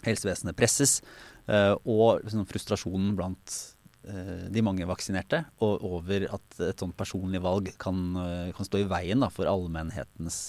[0.07, 0.99] helsevesenet presses,
[1.47, 3.61] eh, og liksom, frustrasjonen blant
[4.01, 7.99] de mange vaksinerte og over at et sånt personlig valg kan,
[8.49, 10.39] kan stå i veien da, for allmennhetens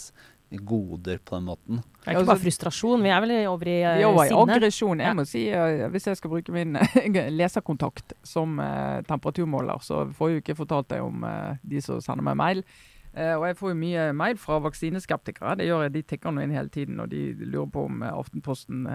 [0.58, 1.82] goder på den måten.
[2.02, 4.56] Det er ikke bare frustrasjon, vi er vel over i uh, i sinne.
[4.56, 5.02] aggresjon.
[5.04, 10.04] Jeg må si, uh, Hvis jeg skal bruke min eh, leserkontakt som uh, temperaturmåler, så
[10.10, 11.24] får jeg jo ikke fortalt deg om
[11.62, 12.64] de som sender meg mail.
[13.12, 15.58] Eh, og jeg får jo mye mail fra vaksineskeptikere.
[15.60, 18.86] Det gjør jeg, De tikker nå inn hele tiden og de lurer på om Aftenposten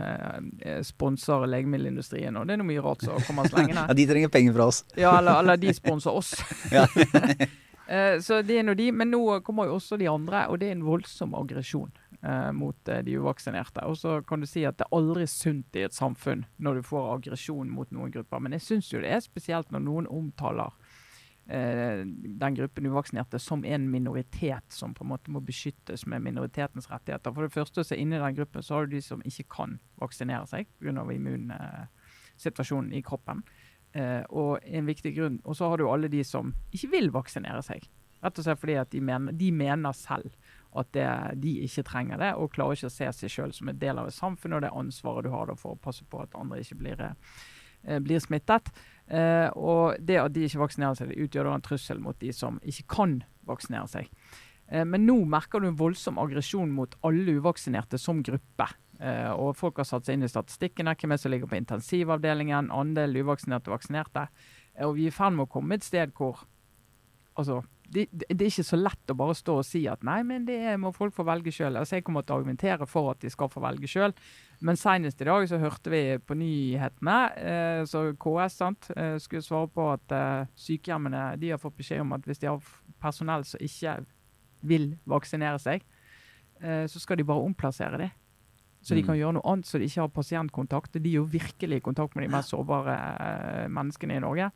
[0.86, 2.36] sponser legemiddelindustrien.
[2.38, 3.86] Og det er noe mye rart som kommer slengende.
[3.86, 4.84] Ja, de trenger penger fra oss.
[4.98, 6.34] Ja, eller, eller de sponser oss.
[7.88, 10.70] Eh, så det er nå de, Men nå kommer jo også de andre, og det
[10.70, 13.86] er en voldsom aggresjon eh, mot eh, de uvaksinerte.
[13.88, 16.88] Og så kan du si at det er aldri sunt i et samfunn når du
[16.90, 18.44] får aggresjon mot noen grupper.
[18.44, 20.76] Men jeg syns jo det er spesielt når noen omtaler
[21.48, 27.32] den gruppen uvaksinerte som en minoritet som på en måte må beskyttes med minoritetens rettigheter.
[27.32, 30.44] For det første så inni den gruppen så har du de som ikke kan vaksinere
[30.52, 31.06] seg pga.
[31.16, 33.46] immunsituasjonen i kroppen.
[33.98, 37.64] Eh, og en viktig grunn, og så har du alle de som ikke vil vaksinere
[37.66, 37.88] seg.
[38.22, 40.34] Rett og slett fordi at de mener, de mener selv
[40.78, 41.08] at det,
[41.42, 44.10] de ikke trenger det, og klarer ikke å se seg selv som en del av
[44.10, 47.06] et samfunn og det ansvaret du har for å passe på at andre ikke blir,
[47.08, 48.70] eh, blir smittet.
[49.08, 52.90] Eh, og det at de ikke vaksinerer seg, utgjør en trussel mot de som ikke
[52.98, 54.12] kan vaksinere seg.
[54.68, 58.66] Men nå merker du en voldsom aggresjon mot alle uvaksinerte som gruppe.
[59.00, 62.72] Eh, og folk har satt seg inn i statistikkene, hvem er som ligger på intensivavdelingen,
[62.74, 64.28] andel uvaksinerte og vaksinerte.
[64.86, 66.46] Og vi er i ferd med å komme et sted hvor
[67.38, 70.46] altså, det, det er ikke så lett å bare stå og si at nei, men
[70.48, 71.78] det må folk få velge sjøl.
[71.80, 74.16] Altså, jeg kommer til å argumentere for at de skal få velge sjøl.
[74.66, 79.46] Men senest i dag så hørte vi på nyhetene eh, så KS sant, eh, skulle
[79.46, 83.46] svare på at eh, sykehjemmene de har fått beskjed om at hvis de har personell
[83.48, 84.00] som ikke
[84.68, 85.86] vil vaksinere seg,
[86.60, 88.16] eh, så skal de bare omplassere dem.
[88.82, 89.06] Så de Mm.
[89.08, 90.92] kan gjøre noe annet, så de ikke har pasientkontakt.
[91.02, 94.52] De er jo virkelig i kontakt med de mest sårbare eh, menneskene i Norge.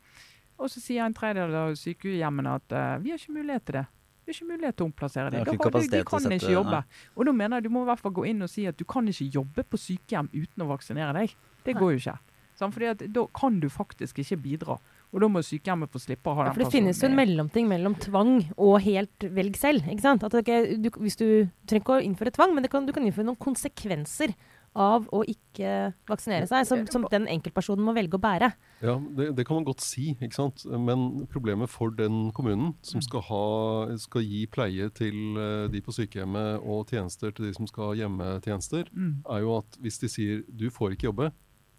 [0.58, 3.86] Og så sier en tredjedel av sykehjemmene at uh, vi har ikke mulighet til det.
[4.22, 5.56] Vi har ikke mulighet til å omplassere det dem.
[5.58, 6.84] Da de, De kan ikke jobbe.
[7.16, 8.84] Og da mener jeg du må i hvert fall gå inn og si at du
[8.84, 11.34] kan ikke jobbe på sykehjem uten å vaksinere deg.
[11.66, 12.18] Det går jo ikke.
[12.54, 12.74] Sant?
[12.76, 14.78] Fordi at da kan du faktisk ikke bidra.
[15.12, 17.16] Og da må sykehjemmet få slippe å ha Ja, den for det finnes jo en
[17.18, 19.84] mellomting mellom tvang og helt velg selv.
[19.92, 20.24] ikke sant?
[20.24, 21.26] At ikke, du, hvis du
[21.68, 24.32] trenger ikke å innføre tvang, men det kan, du kan innføre noen konsekvenser
[24.74, 28.48] av å ikke vaksinere seg, som, som den enkeltpersonen må velge å bære.
[28.80, 30.64] Ja, det, det kan man godt si, ikke sant.
[30.64, 33.04] Men problemet for den kommunen som Mm.
[33.04, 37.68] skal, ha, skal gi pleie til eh, de på sykehjemmet og tjenester til de som
[37.68, 39.20] skal ha hjemmetjenester, Mm.
[39.28, 41.32] er jo at hvis de sier du får ikke jobbe,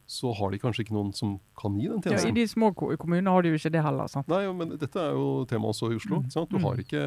[0.05, 3.31] så har de kanskje ikke noen som kan gi den Ja, I de små kommunene
[3.31, 4.07] har de jo ikke det heller.
[4.11, 4.27] sant?
[4.27, 6.19] Nei, men dette er jo tema også i Oslo.
[6.21, 6.29] Mm.
[6.29, 6.49] Sant?
[6.51, 6.63] Du, Mm.
[6.67, 7.03] har ikke,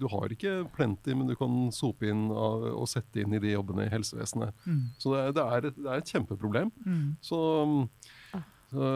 [0.00, 3.52] du har ikke plenty, men du kan sope inn av, og sette inn i de
[3.52, 4.54] jobbene i helsevesenet.
[4.66, 4.82] Mm.
[4.98, 6.72] Så det er, det er, et, det er et kjempeproblem.
[6.86, 7.16] Mm.
[7.20, 7.88] Så, um,
[8.70, 8.88] så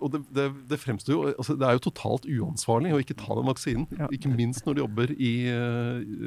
[0.00, 3.34] Og det, det, det fremstår jo altså Det er jo totalt uansvarlig å ikke ta
[3.36, 3.86] den vaksinen.
[3.98, 4.06] Ja.
[4.10, 5.32] Ikke minst når de jobber i,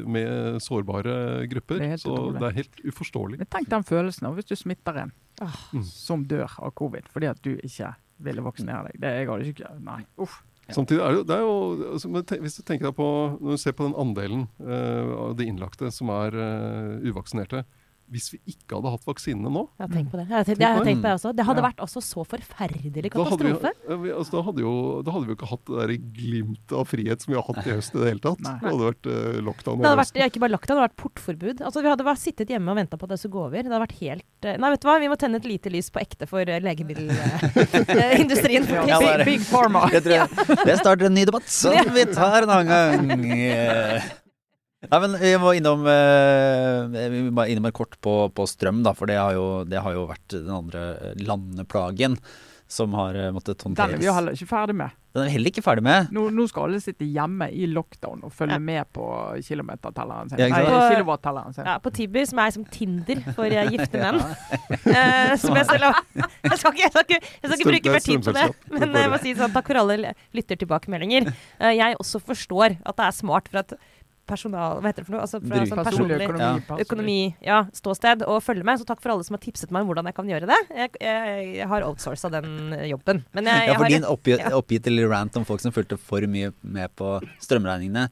[0.06, 1.80] med sårbare grupper.
[1.82, 2.40] Det er så utrolig.
[2.40, 3.40] det er helt uforståelig.
[3.42, 5.58] Men tenk den følelsen av hvis du smitter en Ah.
[5.74, 5.84] Mm.
[5.88, 9.00] som dør av covid fordi at du ikke ville vaksinere deg.
[9.00, 10.02] Det jeg hadde ikke Nei.
[10.20, 10.42] Uff.
[10.76, 12.10] Samtidig er det det er jo altså,
[12.44, 13.08] Hvis du tenker deg på
[13.40, 17.64] Når du ser på den andelen uh, av de innlagte som er uh, uvaksinerte
[18.10, 20.26] Hvis vi ikke hadde hatt vaksinene nå Ja, tenk på det.
[20.30, 21.30] Jeg har tenkt, jeg har tenkt på det også.
[21.38, 21.68] Det hadde Ja.
[21.70, 23.72] vært også så forferdelig da hadde, vi, katastrofe.
[24.18, 24.74] altså, da, hadde jo,
[25.06, 27.68] da hadde vi jo ikke hatt det der glimtet av frihet som vi har hatt
[27.68, 28.40] i høst i det hele tatt.
[28.46, 28.56] Nei.
[28.60, 29.14] Det hadde vært uh,
[29.50, 29.76] lockdown.
[29.80, 31.58] Det hadde vært, ja, ikke bare lockdown, det hadde vært portforbud.
[31.70, 33.58] Altså, vi hadde bare sittet hjemme og venta på at det skulle gå over.
[33.62, 35.88] Det hadde vært helt uh, Nei, vet du hva, vi må tenne et lite lys
[35.94, 38.64] på ekte for eh, legemiddelindustrien.
[38.80, 39.82] Uh, Ja, big, big pharma.
[39.92, 43.00] Det starter en ny debatt som vi tar en annen gang.
[44.80, 48.94] Nei, men vi må innom eh, Vi må innom et kort på, på strøm, da,
[48.96, 50.86] for det har, jo, det har jo vært den andre
[51.20, 52.16] landeplagen
[52.70, 54.94] som har eh, måttet Den er vi jo heller ikke ferdig med.
[55.10, 56.12] Den er vi heller ikke ferdig med.
[56.14, 58.62] Nå, nå skal alle sitte hjemme i lockdown og følge Ja.
[58.62, 59.06] med på
[59.48, 60.38] kilometertelleren sin.
[60.38, 60.62] Ja, Nei,
[60.94, 61.66] kilowattelleren sin.
[61.66, 64.22] Ja, på Tiber, som er som Tinder for eh, gifte menn.
[64.70, 67.90] Eh, som jeg selv har Jeg skal ikke, jeg skal ikke, jeg skal ikke bruke
[67.90, 68.48] er mer tid på det.
[68.78, 71.32] Men jeg må si sånn, takk for alle lyttertilbakemeldinger.
[71.58, 73.74] Uh, jeg også forstår at det er smart for at
[74.30, 75.26] personal Hva heter det for noe?
[75.26, 76.64] Altså, fra sånn Personlig økonomi.
[76.70, 76.78] Ja.
[76.86, 78.80] økonomi, ja, ståsted, og følge med.
[78.82, 80.60] Så takk for alle som har tipset meg om hvordan jeg kan gjøre det.
[80.78, 83.24] Jeg, jeg, jeg har outsourca den jobben.
[83.38, 84.92] Men jeg, Ja, for har din oppgitt, ja.
[84.94, 88.08] lille rant om folk som fulgte for mye med på strømregningene,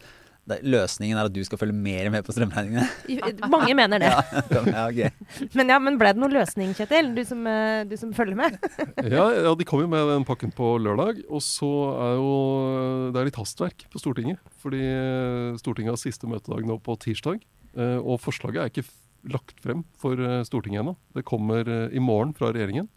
[0.47, 2.85] løsningen er at du skal følge mer med på strømregningene.
[3.51, 4.11] Mange mener det.
[4.71, 5.01] ja, ok.
[5.57, 7.09] Men, ja, men ble det noen løsning, Kjetil?
[7.17, 8.55] Du som, eh, du som følger med?
[9.17, 11.19] Ja, ja, de kom jo med den pakken på lørdag.
[11.27, 11.67] Og så
[11.99, 12.31] er jo
[13.11, 14.39] det er litt hastverk på Stortinget.
[14.63, 17.43] Fordi eh, Stortinget har siste møtedag nå på tirsdag.
[17.75, 18.87] eh, Og forslaget er ikke
[19.27, 20.95] lagt frem for eh, Stortinget ennå.
[21.17, 22.87] Det kommer eh, i morgen fra regjeringen.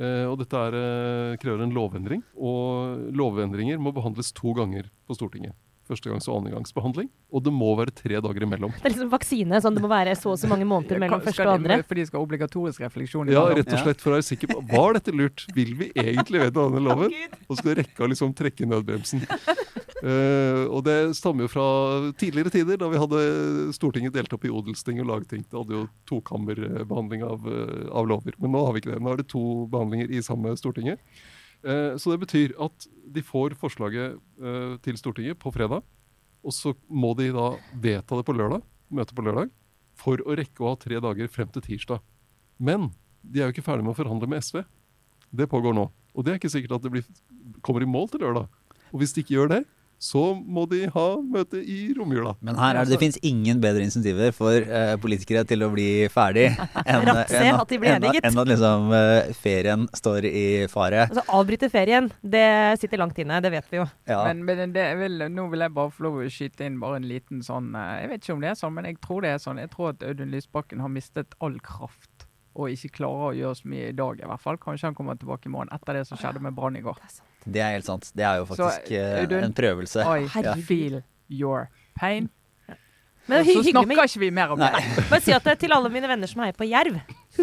[0.00, 2.22] Eh, Og dette er, eh, krever en lovendring.
[2.40, 5.52] Og lovendringer må behandles to ganger på Stortinget.
[5.90, 7.10] Førstegangs- og andregangsbehandling.
[7.34, 8.72] Og det må være tre dager imellom.
[8.76, 11.46] Det er liksom vaksine, sånn det må være så og så mange måneder mellom første
[11.46, 11.80] og andre.
[11.88, 14.62] For de skal ha obligatorisk refleksjon Ja, rett og slett for å være sikker på
[14.70, 15.46] Var dette lurt?
[15.56, 17.14] Vil vi egentlig vedta denne loven?
[17.48, 19.26] Og skal rekke å liksom trekke i nødbremsen.
[20.00, 21.64] Uh, og det stammer jo fra
[22.16, 23.24] tidligere tider, da vi hadde
[23.76, 25.44] Stortinget delt opp i odelsting og lagting.
[25.50, 28.36] Da hadde jo tokammerbehandling av, eh, av lover.
[28.40, 29.02] Men nå har vi ikke det.
[29.04, 31.02] Nå er det to behandlinger i samme Stortinget.
[31.62, 35.84] Eh, så det betyr at de får forslaget eh, til Stortinget på fredag.
[36.40, 39.50] Og så må de da vedta det på lørdag, møte på lørdag,
[40.00, 42.00] for å rekke å ha tre dager frem til tirsdag.
[42.56, 42.88] Men
[43.20, 44.62] de er jo ikke ferdig med å forhandle med SV.
[45.36, 45.90] Det pågår nå.
[46.16, 47.04] Og det er ikke sikkert at det blir,
[47.64, 48.48] kommer i mål til lørdag.
[48.90, 49.60] Og hvis de ikke gjør det,
[50.00, 52.32] så må de ha møte i romjula.
[52.40, 55.88] Men her er det, det finnes ingen bedre insentiver for eh, politikere til å bli
[56.12, 56.46] ferdig
[56.86, 61.04] enn enn at enn enn at liksom eh, ferien står i fare.
[61.10, 62.46] Altså avbryte ferien, det
[62.80, 63.86] sitter langt inne, det vet vi jo.
[64.08, 64.22] Ja.
[64.30, 67.08] Men, men det vil, nå vil jeg bare få lov å skyte inn bare en
[67.10, 69.44] liten sånn eh, Jeg vet ikke om det er sånn, men jeg tror det er
[69.44, 69.60] sånn.
[69.60, 72.09] Jeg tror at Audun Lysbakken har mistet all kraft
[72.58, 74.58] og ikke klarer å gjøre så mye i dag, i hvert fall.
[74.60, 76.98] Kanskje han kommer tilbake i morgen etter det som skjedde med Brann i går.
[77.44, 78.10] Det er helt sant.
[78.16, 80.04] Det er jo faktisk så, uh, en prøvelse.
[80.04, 80.56] I ja.
[80.66, 82.28] feel your pain.
[83.30, 84.70] Men så hyggelig med snakker ikke vi mer om det.
[85.12, 87.00] Bare si at det er til alle mine venner som heier på Jerv.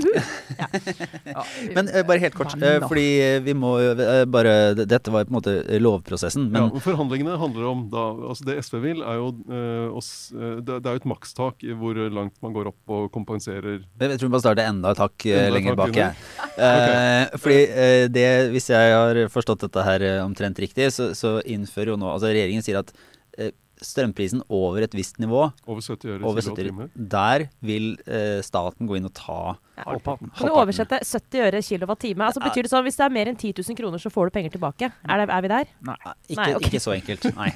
[0.58, 1.43] Ja,
[1.76, 3.06] Men uh, bare helt kort, uh, fordi
[3.45, 7.86] vi må eh, bare Dette var på en måte lovprosessen, men ja, forhandlingene handler om
[7.91, 11.02] da, altså Det SV vil, er jo eh, å s- eh, det, det er jo
[11.02, 14.67] et makstak i hvor langt man går opp og kompenserer jeg tror vi bare starter
[14.69, 15.95] enda et hakk eh, lenger bak.
[15.95, 16.15] jeg.
[16.58, 17.38] okay.
[17.41, 21.93] fordi eh, det, hvis jeg har forstått dette her eh, omtrent riktig, så, så innfører
[21.95, 22.91] jo nå Altså regjeringen sier at
[23.39, 28.39] eh, strømprisen over et visst nivå, over 70 øre over 70 øre, der vil eh,
[28.45, 29.39] staten gå inn og ta
[29.77, 30.31] Halvparten.
[30.33, 32.25] Kan du oversette 70 øre kilowatt-time?
[32.25, 34.37] Altså, betyr det sånn hvis det er mer enn 10 000 kroner, så får du
[34.39, 34.89] penger tilbake?
[35.05, 35.73] Er, det, er vi der?
[35.85, 36.71] Nei, Ikke, Nei, okay.
[36.71, 37.51] ikke så enkelt, nei.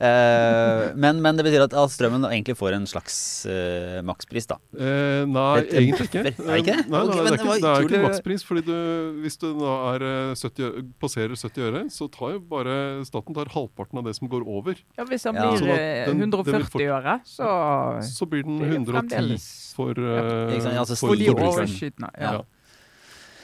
[0.00, 4.56] Eh, men, men det betyr at, at strømmen egentlig får en slags uh, makspris, da.
[4.72, 6.22] Uh, nei, Et- egentlig ikke.
[6.22, 6.32] Er det
[6.62, 6.86] ikke det?
[6.88, 8.44] Nei, Ok, nei, det, er ikke, det er ikke makspris.
[8.48, 8.76] fordi du,
[9.20, 13.52] Hvis du da er eh, 70, passerer 70 øre, så tar jo bare staten tar
[13.52, 14.80] halvparten av det som går over.
[14.96, 15.50] Ja, hvis den Ja.
[15.50, 17.50] blir Sånn den- den vil 140 øre, så
[18.02, 19.36] Så blir den Det er 110
[19.76, 21.52] for, for, Ja, ikke sant, altså for For de forbrukeren.
[21.52, 21.68] forbrukeren.
[21.68, 22.10] overskytende.
[22.18, 22.32] Ja.
[22.32, 22.42] Ja.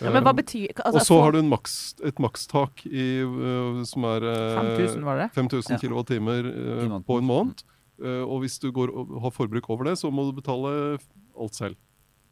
[0.02, 3.80] Ja, men hva betyr altså, Og så har du en maks, et makstak i, uh,
[3.88, 5.30] som er uh, 5000, var det?
[5.36, 5.80] 5000 Ja.
[5.80, 7.04] kilowattimer I øh, måneden.
[7.08, 7.64] på en måned.
[7.98, 10.98] Øh, og hvis du går, har forbruk over det, så må du betale
[11.40, 11.76] alt selv.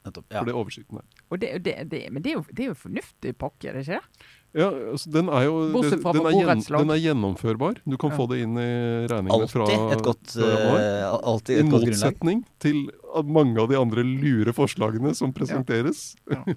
[0.05, 0.27] Nettopp.
[0.31, 0.38] Ja.
[0.40, 2.74] For det er oversikten der det, det, det, men det er jo, det er jo
[2.74, 4.27] fornuftig pakke, er det ikke det?
[4.55, 7.81] Ja, altså, den er jo det, den, er gjen, den er gjennomførbar.
[7.83, 8.17] Du kan Ja.
[8.21, 11.88] få det inn i regningene fra, et godt, uh, alltid et I godt grunnlag.
[11.90, 12.85] motsetning til
[13.27, 16.14] mange av de andre lure forslagene som presenteres.
[16.31, 16.45] Ja.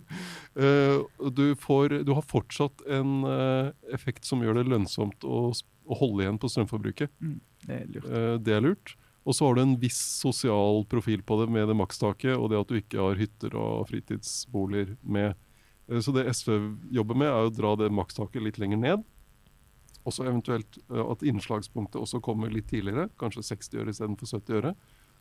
[0.58, 1.04] Eh,
[1.38, 6.24] du, får, du har fortsatt en eh, effekt som gjør det lønnsomt å, å holde
[6.24, 7.12] igjen på strømforbruket.
[7.22, 7.36] Mm,
[7.68, 8.08] det er lurt.
[8.42, 8.96] Det er lurt.
[9.28, 12.58] Og så har du en viss sosial profil på det med det makstaket, og det
[12.58, 15.38] at du ikke har hytter og fritidsboliger med.
[15.88, 16.58] Eh, så det SV
[16.92, 19.06] jobber med, er å dra det makstaket litt lenger ned.
[20.08, 24.62] Og så eventuelt eh, at innslagspunktet også kommer litt tidligere, kanskje 60 øre istedenfor 70
[24.62, 24.76] øre.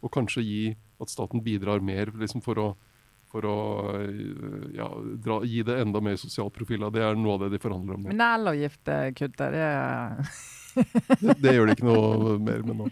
[0.05, 0.61] Og kanskje gi
[1.03, 2.67] at staten bidrar mer liksom for å,
[3.33, 3.57] for å
[3.99, 4.91] eh, ja,
[5.23, 6.87] dra, gi det enda mer sosial profil.
[6.95, 8.07] Det er noe av det de forhandler om.
[8.11, 9.73] Men elavgiftkuttet, det
[10.77, 12.87] Det, det gjør de ikke noe mer med nå.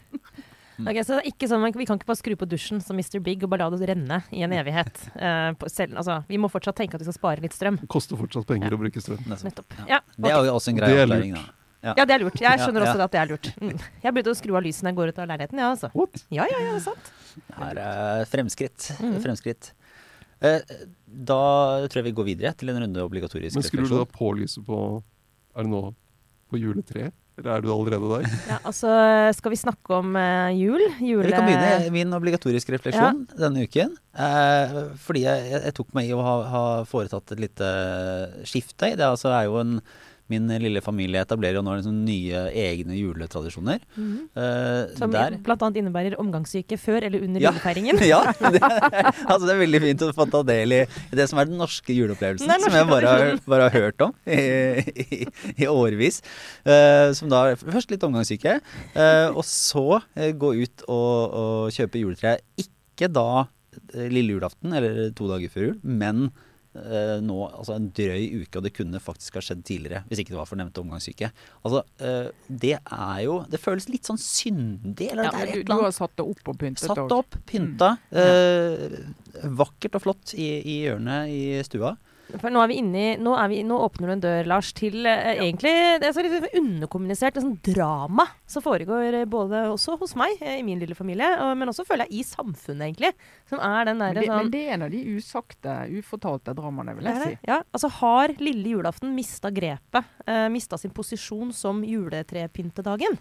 [0.82, 3.20] Ok, så det er ikke sånn, Vi kan ikke bare skru på dusjen som Mr.
[3.22, 5.02] Big og bare la det renne i en evighet.
[5.14, 7.78] Uh, på selv, altså, vi må fortsatt tenke at vi skal spare litt strøm.
[7.84, 9.22] Det koster fortsatt penger å bruke strøm.
[9.30, 9.76] Nettopp.
[9.86, 10.00] Ja.
[10.02, 10.24] Okay.
[10.26, 11.44] Det er jo også en grei Det er opplæring, da.
[11.92, 12.42] ja, det er lurt.
[12.42, 12.96] Jeg skjønner Ja, ja.
[12.96, 13.52] også at det er lurt.
[13.60, 13.78] Mm.
[14.02, 15.90] Jeg begynte å skru av lyset når jeg går ut av leiligheten, ja, altså.
[15.94, 16.22] What?
[16.34, 17.10] Ja, ja, ja, det er sant.
[17.54, 18.90] Det er fremskritt.
[18.98, 19.18] Mm.
[19.22, 19.72] fremskritt.
[20.44, 20.60] Eh,
[21.06, 21.42] da
[21.86, 24.64] tror jeg vi går videre til en runde obligatorisk Men skrur du da på lyset
[24.66, 24.78] på
[25.54, 25.82] Er det nå
[26.50, 27.12] på juletre?
[27.34, 28.26] Eller er du allerede der?
[28.52, 28.90] Ja, altså,
[29.34, 30.82] skal vi snakke om uh, jul?
[31.02, 31.26] Jule...
[31.26, 33.96] Vi kan begynne min obligatoriske refleksjon denne uken.
[34.14, 37.70] Eh, fordi jeg, jeg, jeg tok meg i å ha, ha foretatt et lite
[38.46, 38.92] skifte.
[38.94, 39.80] Det altså er jo en
[40.32, 43.82] min lille familie etablerer jo nå liksom nye egne juletradisjoner.
[43.96, 44.22] Mm -hmm.
[44.40, 47.50] uh, Som der blant annet innebærer omgangssyke før eller under Ja.
[47.50, 47.98] julefeiringen.
[48.14, 51.44] ja, det altså det er veldig fint å få ta del i det som er
[51.44, 52.48] den norske juleopplevelsen.
[52.48, 54.40] Den norske som jeg bare har, bare har hørt om i,
[55.20, 55.26] i,
[55.58, 56.22] i årevis.
[56.64, 58.60] Uh, som da først litt omgangssyke,
[58.96, 62.38] uh, og så gå ut og, og kjøpe juletre.
[62.56, 63.46] Ikke da
[63.94, 66.30] lille julaften eller to dager før jul, men
[66.78, 70.34] eh, nå altså en drøy uke, og det kunne faktisk ha skjedd tidligere hvis ikke
[70.34, 71.30] det var for nevnte omgangssyke.
[71.62, 75.54] Altså, eh, det er jo Det føles litt sånn syndig, eller Ja, det er et
[75.54, 77.94] du, eller du har satt det opp og pyntet Satt det opp, pynta.
[78.10, 78.98] Eh,
[79.62, 81.94] vakkert og flott i, i hjørnet i stua.
[82.40, 85.34] For nå er vi inni Nå, vi, nå åpner du en dør, Lars, til eh,
[85.34, 90.14] egentlig Det er så litt underkommunisert er sånn drama som foregår eh, både også hos
[90.18, 93.10] meg, eh, i min lille familie, og, men også føler jeg i samfunnet, egentlig.
[93.50, 97.08] Som er den derre sånn men det er en av de usagte, ufortalte dramaene, vil
[97.10, 97.36] jeg si.
[97.48, 103.18] Ja, altså Har lille julaften mista grepet, Eh, mista sin posisjon som juletrepyntedagen?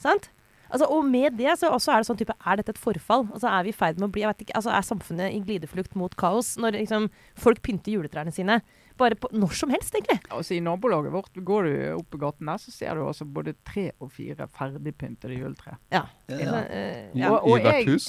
[0.00, 0.30] Sant?
[0.70, 3.26] Altså, og med det så også er det sånn type Er dette et forfall?
[3.32, 5.38] Altså Er vi i ferd med å bli jeg vet ikke, altså Er samfunnet i
[5.44, 7.06] glideflukt mot kaos når liksom
[7.38, 8.60] folk pynter juletrærne sine?
[8.96, 10.16] Bare på når som helst, egentlig.
[10.32, 13.52] Altså I nabolaget vårt, går du opp på gaten der, så ser du altså både
[13.68, 15.74] tre og fire ferdigpyntede juletre.
[15.92, 16.00] Ja.
[16.32, 16.62] Ja, ja.
[16.64, 17.30] eh, Ja.
[17.34, 18.06] Og- og I hvert hus.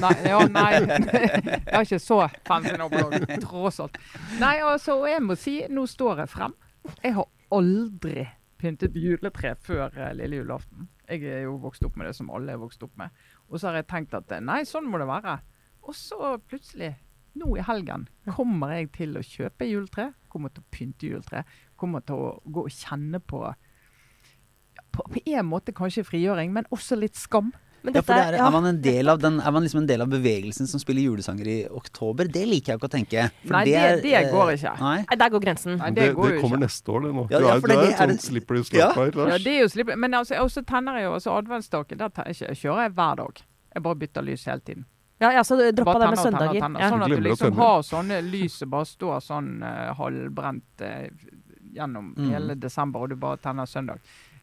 [0.00, 0.70] Nei, ja, nei.
[0.80, 2.18] Jeg har ikke så
[2.48, 3.98] fancy nabolag, tross alt.
[4.40, 6.54] Nei, altså, og jeg må si, nå står jeg frem.
[7.04, 8.26] Jeg har aldri
[8.60, 10.88] pyntet juletre før eh, lille julaften.
[11.08, 13.14] Jeg er jo vokst opp med det som alle er vokst opp med.
[13.50, 15.38] Og så har jeg tenkt at eh, nei, sånn må det være.
[15.86, 16.94] Og så plutselig,
[17.38, 20.10] nå i helgen, kommer jeg til å kjøpe juletre.
[20.32, 21.44] Kommer til å pynte juletre.
[21.78, 23.44] Kommer til å gå og kjenne på,
[24.96, 27.52] på en måte kanskje frigjøring, men også litt skam.
[27.86, 28.46] Men Ja, for det er, ja.
[28.46, 31.06] er, man en del av den, er man liksom en del av bevegelsen som spiller
[31.06, 32.28] julesanger i oktober?
[32.28, 33.26] Det liker jeg ikke å tenke.
[33.46, 34.72] For Nei, det- er, det eh, går ikke.
[34.80, 34.96] Nei.
[35.08, 35.78] Nei, der går grensen.
[35.78, 36.66] Nei, Det, det går det, kommer ikke.
[36.66, 37.24] neste år, det nå.
[37.30, 38.90] Ja, du ja, er, du det er er et sånn slippery Ja.
[38.92, 41.98] slope her, Ja, det er jo slipper men altså, også tenner jeg jo også adventsstaken.
[41.98, 43.42] Der kjø- kjører jeg hver dag.
[43.74, 44.84] Jeg bare bytter lys hele tiden.
[45.20, 46.60] Ja, ja, så droppa det med søndager.
[46.60, 46.90] tenner tenner.
[46.90, 51.08] Sånn at du liksom har sånne lys som bare står sånn uh, halvbrent uh,
[51.72, 52.30] gjennom Mm.
[52.30, 53.98] hele desember, og du bare tenner søndag.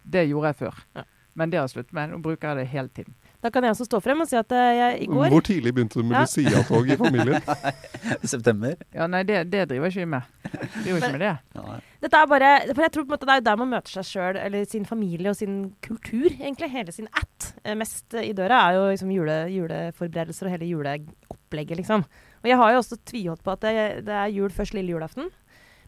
[0.06, 0.74] Det gjorde jeg før.
[0.96, 1.04] Ja.
[1.36, 2.10] Men det har jeg sluttet med.
[2.12, 3.14] Nå bruker jeg det hele tiden.
[3.44, 5.74] Da kan jeg også stå frem og si at eh, jeg i går Hvor tidlig
[5.76, 6.22] begynte du med Ja.
[6.24, 7.42] Lucia-tog i familien?
[8.34, 8.78] September.
[8.96, 10.30] Ja, nei, det, det driver jeg ikke med.
[10.78, 11.32] Driver ikke med det.
[11.58, 11.76] Ja.
[12.06, 13.96] Dette er bare, for jeg tror på en måte Det er jo der man møter
[13.98, 16.30] seg sjøl, eller sin familie og sin kultur.
[16.40, 17.50] egentlig, Hele sin at.
[17.66, 22.08] Eh, Mest i døra er jo liksom jule, juleforberedelser og hele juleopplegget, liksom.
[22.44, 23.76] Og jeg har jo også tviholdt på at det,
[24.08, 25.28] det er jul først lille julaften.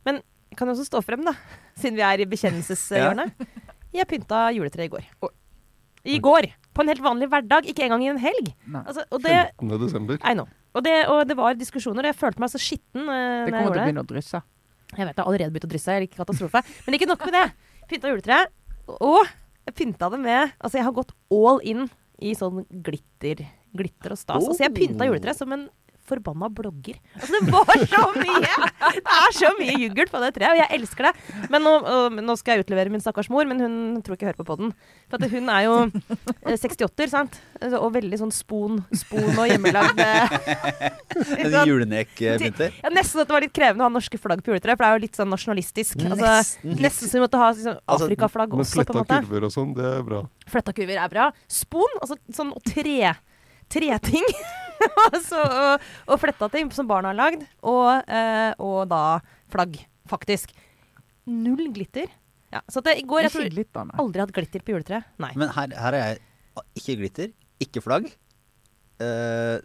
[0.08, 0.20] Men
[0.52, 1.34] jeg kan jo også stå frem, da,
[1.80, 3.48] siden vi er i bekjennelseshjørnet.
[3.96, 5.08] Jeg pynta juletreet i går.
[6.06, 6.52] I går!
[6.76, 8.52] På en helt vanlig hverdag, ikke engang i en helg.
[8.84, 9.76] Altså, og det, 15.
[9.86, 10.20] desember.
[10.20, 10.50] I know.
[10.76, 13.08] Og det, og det var diskusjoner, og jeg følte meg så skitten.
[13.08, 14.42] Uh, Det kommer til å begynne å drysse.
[14.96, 15.96] Jeg vet det har allerede begynt å drysse.
[15.96, 16.62] Jeg liker katastrofe.
[16.86, 17.46] Men ikke nok med det.
[17.90, 18.52] Pynta juletreet.
[19.00, 19.22] Og
[19.66, 21.88] jeg pynta det med Altså, jeg har gått all in
[22.22, 23.42] i sånn glitter,
[23.76, 24.44] glitter og stas.
[24.44, 25.66] Altså, jeg pynta juletreet som en
[26.06, 26.98] forbanna blogger.
[27.18, 28.70] Altså, det var så mye!
[28.96, 31.13] Det er så mye juggel på det treet, og jeg elsker det.
[31.54, 31.74] Men nå,
[32.22, 34.74] nå skal jeg utlevere min stakkars mor, men hun tror ikke jeg hører på podden.
[35.10, 35.76] For at hun er jo
[36.46, 37.39] 68-er, sant?
[37.62, 40.38] Altså, Og veldig sånn spon, spon og hjemmelagd eh,
[41.46, 42.76] En julenekpynter.
[42.84, 44.89] ja, Nesten at det var litt krevende å ha norske flagg på juletreet, for det
[44.91, 46.02] er jo litt sånn nasjonalistisk.
[46.06, 47.10] Altså, Nesten.
[47.10, 49.88] som vi måtte ha liksom, Altså, Afrikaflagg også, på en fletta kurver og sånn, det
[49.98, 50.24] er bra.
[50.52, 51.30] Fletta kurver er bra.
[51.52, 53.13] Spon, altså sånn tre
[53.71, 54.25] treting.
[55.13, 57.45] altså, og, og fletta ting som barna har lagd.
[57.65, 59.01] Og, eh, og da
[59.54, 59.80] flagg,
[60.12, 60.51] faktisk.
[61.30, 62.12] Null glitter.
[62.54, 63.95] Ja, så at det, i går jeg Ikke tror glitterne.
[63.99, 65.08] aldri hatt glitter på juletreet.
[65.19, 65.32] Nei.
[65.36, 66.21] Men her, her er jeg
[66.80, 67.32] ikke glitter,
[67.65, 68.06] ikke flagg.
[69.04, 69.58] Eh,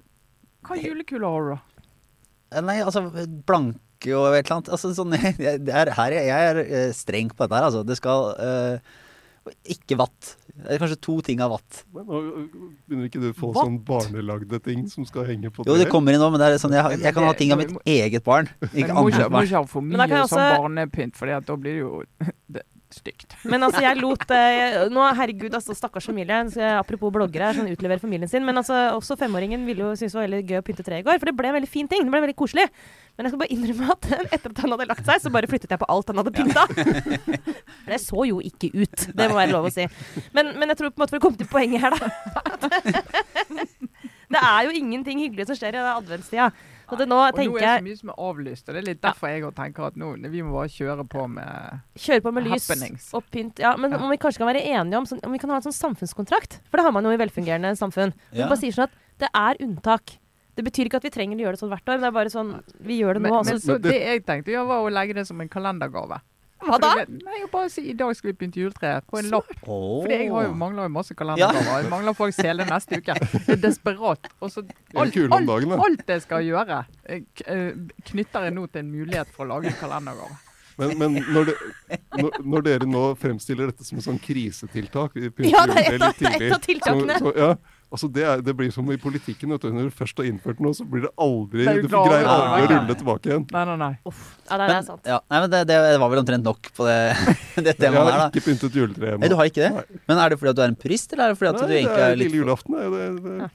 [0.67, 2.63] Hva julekule har du, da?
[2.67, 3.05] nei, altså
[3.47, 4.71] blanke og et eller annet.
[4.75, 7.85] Altså, sånn, jeg, det er, her, er- jeg er eh, streng på dette her, altså.
[7.87, 8.97] Det skal eh,
[9.73, 10.35] Ikke vatt.
[10.53, 11.83] Det er kanskje to ting av vatt.
[11.95, 12.21] Men nå
[12.85, 15.71] begynner ikke du å få sånn barnelagde ting som skal henge på det?
[15.73, 17.63] Jo, det kommer inn nå, men det er sånn, jeg, jeg kan ha ting av
[17.63, 18.51] mitt eget barn.
[18.69, 19.49] Ikke andre barn.
[19.89, 22.03] Men da kan jeg sånn barnepynt, for da blir det jo
[22.59, 23.37] det, stygt.
[23.49, 26.43] Men altså, jeg lot eh, Nå, herregud, altså, stakkars familie.
[26.77, 28.45] Apropos bloggere, sånn utlever familien sin.
[28.47, 31.07] Men altså, også femåringen ville jo synes det var veldig gøy å pynte tre i
[31.07, 31.21] går.
[31.23, 32.05] For det ble en veldig fin ting.
[32.07, 32.67] Det ble veldig koselig.
[33.17, 35.75] Men jeg skal bare innrømme at etter at han hadde lagt seg, så bare flyttet
[35.75, 36.67] jeg på alt han hadde pynta.
[36.71, 37.57] Ja.
[37.91, 39.09] det så jo ikke ut.
[39.13, 39.87] Det må være lov å si.
[40.37, 42.09] Men, men jeg tror på en måte for å komme til poenget her, da
[44.31, 46.51] Det er jo ingenting hyggelig som skjer i adventstida.
[46.91, 48.87] Så det nå og nå er det så mye som er avlyst, og det er
[48.91, 52.49] litt derfor jeg tenker at nå, vi må bare kjøre på med Kjøre på med
[52.49, 53.59] lys og pynt.
[53.63, 53.99] Ja, men Ja.
[53.99, 56.61] om vi kanskje kan være enige om, sånn, om vi kan ha en sånn samfunnskontrakt?
[56.71, 58.13] For det har man jo i velfungerende samfunn.
[58.33, 58.47] Ja.
[58.47, 60.19] Man bare sier sånn at det er unntak.
[60.57, 62.19] Det betyr ikke at vi trenger å gjøre det sånn hvert år, men det er
[62.19, 63.29] bare sånn Vi gjør det nå.
[63.29, 63.53] Men, altså.
[63.53, 66.21] men så det- det jeg tenkte å gjøre, var å legge det som en kalendergave.
[66.61, 66.91] Hva da?
[67.09, 69.49] Nei, jeg bare si i dag skal vi pynte juletreet på en lapp.
[69.63, 71.81] for Fordi jeg har jo, mangler jo masse kalendergaver.
[71.81, 73.17] Jeg mangler faktisk hele neste uke.
[73.33, 74.31] Det er desperat.
[74.41, 74.65] Og så
[74.97, 77.73] alt, alt, alt jeg skal gjøre, eh, eh,
[78.13, 80.39] knytter jeg nå til en mulighet for å lage en kalendergave.
[80.81, 85.51] Men, men når, de, når, når dere nå fremstiller dette som et sånn krisetiltak vi
[85.51, 87.19] Ja, det er et av tiltakene.
[87.21, 89.51] Så, så, ja, altså det, er, det blir som i politikken.
[89.55, 92.25] Vet du, når du først har innført noe, så blir det aldri Det Du greier
[92.25, 93.47] ja, aldri å rulle tilbake igjen.
[93.53, 93.91] Nei, nei, nei.
[94.11, 94.23] Uff.
[94.49, 95.11] Ja, det er, det Men, sant.
[95.13, 96.99] ja, nei, men det, det var vel omtrent nok på det,
[97.67, 98.29] det Jeg temaet har her, da.
[98.33, 99.73] ikke pyntet juletre Nei, du har ikke det?
[99.79, 100.03] Nei.
[100.11, 101.67] Men er det fordi at du er en purist, eller er det fordi at Nei,
[101.67, 102.79] du det egentlig er er litt lille julaften.
[102.81, 103.51] er jo Det, det,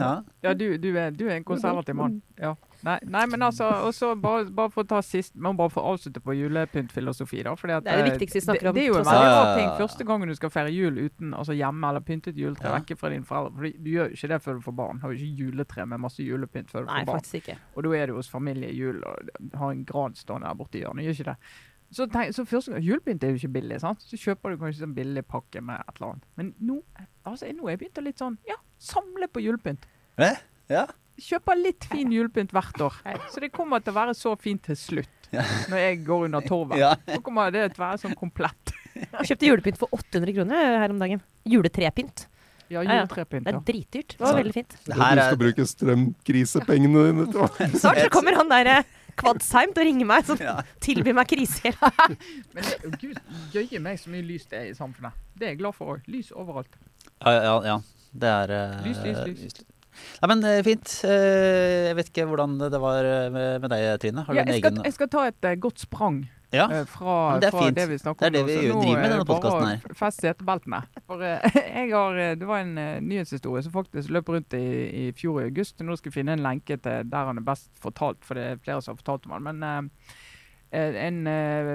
[0.00, 0.10] Ja.
[0.46, 2.20] Ja, du, du, er, du er en konservativ mann.
[2.38, 2.54] Ja.
[2.86, 5.84] Nei, nei, men altså, og så bare, bare for å ta sist Men bare for
[5.84, 7.52] å avslutte på julepyntfilosofi, da.
[7.60, 9.08] Fordi at, Det er det eh, viktigste vi snakker om, Det, det er jo en
[9.10, 12.70] veldig rar ting første gangen du skal feire jul uten altså hjemme eller pyntet juletre
[12.70, 12.76] Ja.
[12.78, 13.52] vekke fra dine foreldre.
[13.58, 15.00] For du gjør jo ikke det før du får barn.
[15.02, 17.28] Har jo ikke juletre med masse julepynt før du Nei, får barn.
[17.40, 17.58] ikke.
[17.76, 20.78] Og da er du hos familie i jul og har en gran stående der borte
[20.80, 21.04] i hjørnet.
[21.04, 21.36] Gjør ikke det.
[21.90, 23.98] Så, tenk, så første gang, Julepynt er jo ikke billig, sant?
[24.06, 26.26] så kjøper du kanskje en billig pakke med et eller annet.
[26.38, 26.76] Men nå,
[27.26, 29.88] altså, nå er jeg begynt å litt sånn ja, samle på julepynt.
[30.22, 30.36] Eh?
[30.70, 30.84] Ja.
[31.20, 32.96] Kjøper litt fin julepynt hvert år.
[33.32, 35.16] Så det kommer til å være så fint til slutt.
[35.30, 36.80] Når jeg går under torvet.
[37.06, 38.72] Så kommer det til å være sånn komplett.
[38.96, 41.22] Jeg kjøpte julepynt for 800 kroner her om dagen.
[41.48, 42.26] Juletrepynt.
[42.70, 43.06] Ja, Ja, ja.
[43.06, 44.12] Det er dritdyrt.
[44.14, 44.74] Det var veldig fint.
[44.86, 45.18] Det her er...
[45.18, 49.86] du skal bruke strømkrisepengene dine til Snart så kommer han der eh, Kvadsheim til å
[49.88, 50.54] ringe meg og Ja.
[50.82, 51.82] tilby meg krisehjelp.
[52.54, 53.18] Men det, gud,
[53.54, 55.18] jøye meg så mye lys det er i samfunnet.
[55.34, 56.06] Det er jeg glad for òg.
[56.10, 56.78] Lys overalt.
[57.18, 57.76] Ja, ja, ja.
[58.10, 59.60] Det er eh, Lys, lys, lys.
[60.22, 60.92] Nei, men eh, fint.
[61.04, 64.24] Eh, Jeg vet ikke hvordan det var eh, med, deg, Trine.
[64.26, 66.22] Har du Ja, jeg, skal, jeg skal ta et godt sprang
[66.52, 66.66] Ja.
[66.90, 67.76] fra, det er fra fint.
[67.78, 69.94] det vi snakker Det er det vi nå, driver med i denne bare å her.
[70.00, 70.80] Fest setebeltene.
[71.06, 71.22] For
[71.94, 72.74] har Det var en
[73.06, 74.64] nyhetshistorie som faktisk løp rundt i,
[75.08, 75.78] i fjor i august.
[75.80, 78.62] Nå skal jeg finne en lenke til der han er best fortalt, for det er
[78.64, 79.46] flere som har fortalt om han.
[79.52, 79.90] Men
[80.70, 81.72] en eh,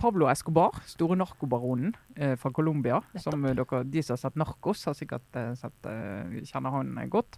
[0.00, 4.86] Pablo Escobar, store narkobaronen eh, fra Colombia, som eh, dere, de som har sett Narkos,
[4.88, 7.36] har sikkert eh, sett, eh, kjenner han eh, godt.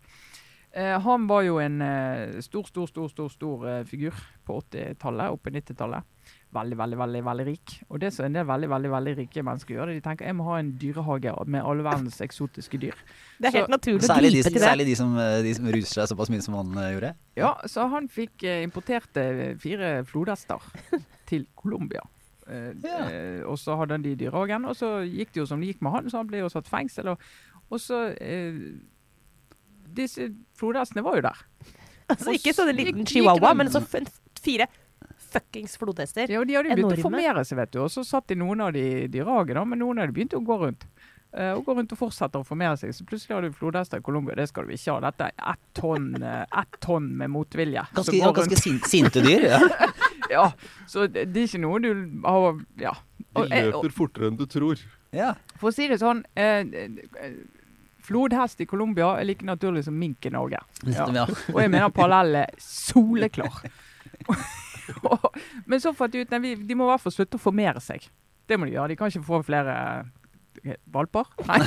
[0.70, 4.14] Eh, han var jo en eh, stor, stor, stor stor, stor eh, figur
[4.46, 6.06] på 80-tallet og på 90-tallet.
[6.50, 7.72] Veldig, veldig, veldig veldig rik.
[7.94, 10.26] Og det som en del veldig veldig, veldig rike mennesker gjør, det er de tenker
[10.26, 12.96] jeg må ha en dyrehage med alle verdens eksotiske dyr.
[13.38, 14.62] Det er helt Så- naturlig å gripe til det.
[14.64, 17.12] særlig de, som, eh, de som ruser seg såpass mye som han eh, gjorde.
[17.36, 20.58] Ja, så han fikk eh, importerte fire flodhester
[21.30, 22.02] til Colombia.
[22.48, 22.98] Eh, Ja.
[23.06, 25.68] eh, og så hadde han de i dyrehagen, og så gikk det jo som det
[25.76, 27.08] gikk med han, så han ble jo satt fengsel.
[27.14, 27.18] Og,
[27.70, 28.74] og så eh,
[29.90, 30.28] Disse
[30.58, 31.38] flodhestene var jo der.
[32.10, 33.80] Altså, ikke sånn en liten chihuahua, men så
[34.42, 34.66] fire
[35.32, 36.32] fuckings flodhester.
[36.32, 37.80] Ja, og De hadde jo begynt å formere seg, vet du.
[37.84, 40.40] Og så satt de noen av de i raget, da, men noen av de begynte
[40.40, 40.86] å gå rundt.
[41.30, 42.90] Uh, og går rundt og fortsette å formere seg.
[42.96, 44.34] Så plutselig har du flodhester i Colombia.
[44.34, 45.02] Det skal du ikke ha.
[45.04, 47.84] Dette er ett tonn, uh, ett tonn med motvilje.
[47.94, 49.46] Ganske, ja, ganske sin, sinte dyr.
[49.52, 49.60] Ja.
[50.30, 50.52] Ja,
[50.86, 51.90] så det, det er ikke noe du
[52.24, 52.94] har Ja.
[53.18, 54.80] De Og, eh, og, løper fortere enn du tror.
[55.14, 55.34] Ja.
[55.58, 57.32] for å si det sånn eh, eh,
[58.06, 60.58] Flodhest i Colombia er like naturlig som mink i Norge.
[60.86, 61.06] Ja.
[61.14, 61.26] Ja.
[61.52, 63.60] Og jeg mener parallellen er soleklar.
[65.70, 68.08] Men så fant de ut at de må i hvert fall slutte å formere seg.
[68.50, 68.92] Det må de gjøre.
[68.92, 69.74] De kan ikke få flere
[70.64, 71.28] eh, valper.
[71.46, 71.60] Nei.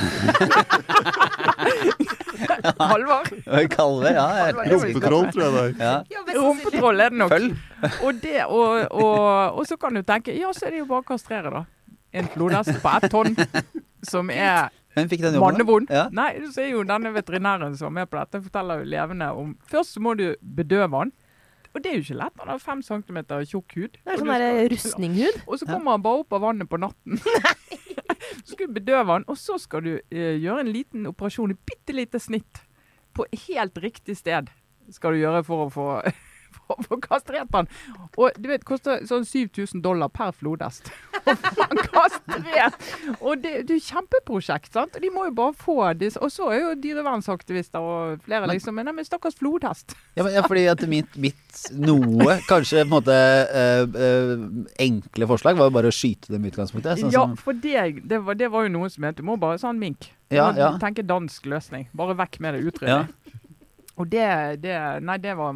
[2.80, 3.28] Halvor?
[3.76, 4.26] Kalve, ja.
[4.52, 6.04] Rumpetroll, tror jeg det er.
[6.12, 6.24] Ja.
[6.36, 7.32] Rumpetroll er det nok.
[7.34, 7.56] Følg.
[8.02, 11.04] Og, det, og, og, og så kan du tenke Ja, så er det jo bare
[11.04, 11.64] å kastrere, da.
[12.14, 13.34] En flodhest på ett tonn
[14.06, 15.48] som er Hvem fikk den jobben?
[15.48, 15.90] mannevond.
[15.90, 16.04] Ja.
[16.14, 19.56] Nei, så er jo denne veterinæren som er med på dette, forteller jo levende om
[19.70, 21.10] Først så må du bedøve den.
[21.74, 22.36] Og det er jo ikke lett.
[22.38, 23.96] Han har fem centimeter tjukk hud.
[23.98, 25.40] Det er sånn skal- rustninghud.
[25.48, 27.18] Og så kommer han bare opp av vannet på natten.
[27.18, 31.66] så skal du bedøve han, og så skal du eh, gjøre en liten operasjon, et
[31.66, 32.62] bitte lite snitt,
[33.14, 34.48] på helt riktig sted
[34.92, 35.86] skal du gjøre for å få,
[36.72, 37.68] å få kastrert han.
[38.16, 40.88] Og du vet, koster sånn 7000 dollar per flodhest
[41.24, 42.78] få han kastrert.
[43.20, 44.96] Og det, det er et kjempeprosjekt, sant.
[44.98, 46.20] Og de må jo bare få disse.
[46.24, 49.94] Og så er jo dyrevernsaktivister og flere Men- liksom Men, nei, men stakkars flodhest.
[50.16, 54.44] Ja, men, ja, fordi at mitt, mitt noe, kanskje på en måte øh, øh,
[54.82, 57.00] enkle forslag, var jo bare å skyte dem i utgangspunktet.
[57.04, 59.60] Sånn ja, for det, det, var, det var jo noen som mente du må bare
[59.62, 60.10] sånn mink.
[60.34, 60.72] Ja, ja.
[60.82, 61.86] Tenke dansk løsning.
[61.96, 62.64] Bare vekk med det.
[62.68, 63.06] Utrydning.
[63.06, 63.40] ja.
[63.94, 64.24] Og det,
[64.64, 64.74] det
[65.06, 65.54] Nei, det var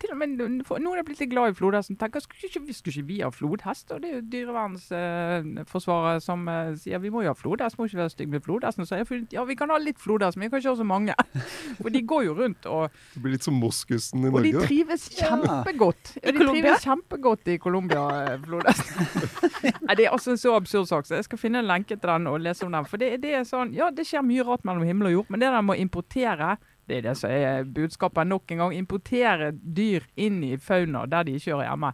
[0.00, 1.98] Til og med noen er blitt litt glad i flodhesten.
[2.00, 3.92] Tenker, skulle ikke, skulle ikke vi ha flodhest?
[3.92, 7.76] Og det er jo Dyrevernsforsvaret som eh, sier vi må jo ha flodhest.
[7.78, 8.88] Må ikke være stygg med flodhesten.
[8.88, 10.88] Så jeg funnet, ja, vi kan ha litt flodhest, men vi kan ikke ha så
[10.88, 11.16] mange.
[11.82, 14.40] For de går jo rundt, og, Det blir litt som moskusen i Norge.
[14.40, 16.16] og de trives kjempegodt.
[16.22, 19.08] Ja, de trives kjempegodt i Colombia, eh, flodhesten.
[19.86, 22.08] Nei, det er altså en så absurd sak, så jeg skal finne en lenke til
[22.08, 22.88] den og lese om den.
[22.88, 25.44] For det, det er sånn, ja, det skjer mye rart mellom himmel og jord, men
[25.44, 26.54] det der med å importere
[26.88, 28.74] det er det som er budskapet nok en gang.
[28.76, 31.92] Importere dyr inn i fauna der de ikke hører hjemme.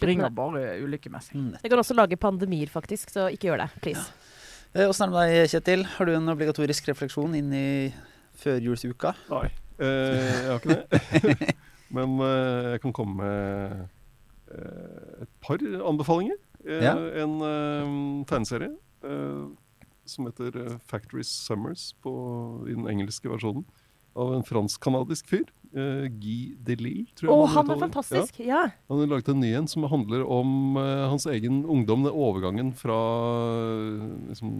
[0.00, 1.34] Bringer bare ulykke med seg.
[1.40, 1.48] Mm.
[1.62, 3.70] Det kan også lage pandemier, faktisk, så ikke gjør det.
[3.82, 4.04] Please.
[4.74, 5.82] Eh, Åssen er det med deg, Kjetil?
[5.96, 7.64] Har du en obligatorisk refleksjon inn i
[8.38, 9.10] førjulsuka?
[9.32, 9.48] Nei,
[9.82, 11.56] eh, jeg har ikke det.
[11.96, 13.80] Men eh, jeg kan komme med
[14.54, 15.58] eh, et par
[15.90, 16.38] anbefalinger.
[16.62, 16.94] Eh, Ja.
[17.24, 17.40] En
[18.30, 18.70] tegneserie
[19.02, 19.42] eh,
[20.06, 22.12] som heter Factory Summers på,
[22.68, 23.64] i den engelske versjonen.
[24.18, 25.48] Av en fransk-canadisk fyr.
[25.70, 28.40] Uh, Guy Delisle, tror jeg Oh, han er fantastisk!
[28.42, 28.64] Ja.
[28.90, 32.72] Han har laget en ny en som handler om uh, hans egen ungdom, den overgangen
[32.74, 32.96] fra
[33.60, 34.50] eh, liksom,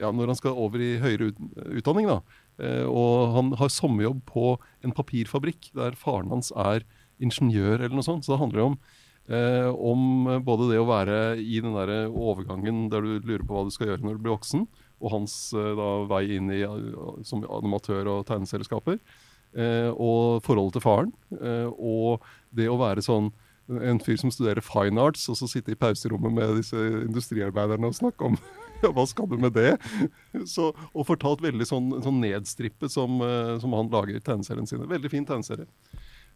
[0.00, 1.38] Ja, når han skal over i høyere ut,
[1.78, 2.18] utdanning, da.
[2.58, 6.82] Uh, og han har sommerjobb på en papirfabrikk der faren hans er
[7.22, 8.26] ingeniør eller noe sånt.
[8.26, 8.76] Så det handler om
[9.30, 13.66] eh, om både det å være i den der overgangen der du lurer på hva
[13.68, 14.66] du skal gjøre når du blir voksen,
[15.02, 19.00] og hans eh, da, vei inn i eh, som animatør og tegneserieskaper.
[19.52, 21.10] Eh, og forholdet til faren.
[21.76, 22.22] Og
[22.56, 23.32] det å være sånn
[23.72, 27.96] en fyr som studerer fine arts, og så sitte i pauserommet med disse industriarbeiderne og
[27.96, 28.38] snakke om
[28.82, 29.76] ja, hva skal du med det?
[30.50, 33.22] Så, og fortalt veldig sånn, sånn nedstrippet som,
[33.62, 34.88] som han lager tegneseriene sine.
[34.90, 35.68] Veldig fin tegneserie.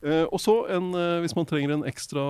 [0.05, 2.23] Eh, og så, en, eh, hvis man trenger en ekstra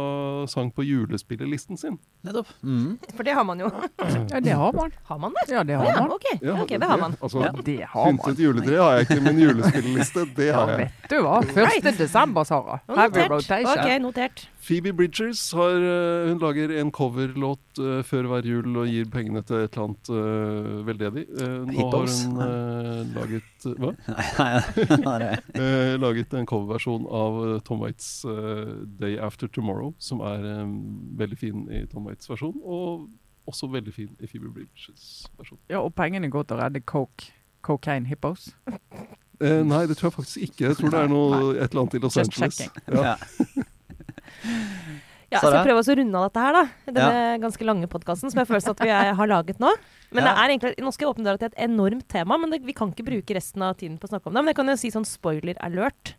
[0.48, 2.48] sang på julespillelisten sin Nettopp.
[2.62, 2.98] Mm.
[3.16, 3.70] For det har man jo.
[4.32, 4.92] Ja, det har man.
[5.04, 5.54] Har man det?
[5.54, 6.10] Ja, det har ja, man.
[6.14, 6.26] ok.
[6.62, 7.16] ok, det har man.
[7.20, 7.52] Altså, Ja.
[7.64, 8.18] Det har man.
[8.18, 10.78] Pyntet juletre har jeg ikke, men julespilleliste, det har jeg.
[10.86, 11.40] vet du hva.
[11.42, 11.98] 1.
[11.98, 12.80] desember, Sara.
[12.88, 13.72] Heavy rotation.
[13.74, 14.48] Ok, notert.
[14.66, 19.42] Phoebe Bridgers har, eh, hun lager en coverlåt uh, før hver jul og gir pengene
[19.46, 21.26] til et eller annet uh, veldedig.
[21.68, 23.92] Nå har hun laget Hva?
[24.06, 25.98] Nei, nei, nei, nei.
[26.02, 30.66] Laget en coverversjon av Tom Waits eh, 'Day After Tomorrow', som er
[31.16, 33.09] veldig fin i Tom Waits versjon, og
[33.46, 35.59] også veldig fin i Phoebe Bridges versjon.
[35.70, 37.32] Ja, og pengene går til å redde coke.
[37.66, 38.52] Cocaine hippos.
[39.40, 40.68] Eh, nei, det tror jeg faktisk ikke.
[40.68, 42.57] Jeg tror det er noe, et eller annet i Los Just Angeles.
[42.57, 42.94] checking.
[42.94, 43.16] Ja.
[43.16, 43.16] Ja.
[45.26, 46.62] Ja, skal prøve å runde av dette her, da.
[46.86, 49.72] Denne ganske lange podkasten som jeg føler at vi er, har laget nå.
[50.14, 52.61] Men det er egentlig, Nå skal jeg åpne døra til et enormt tema, men det,
[52.66, 54.44] vi kan ikke bruke resten av tiden på å snakke om det.
[54.44, 56.14] Men jeg kan jo si sånn spoiler alert.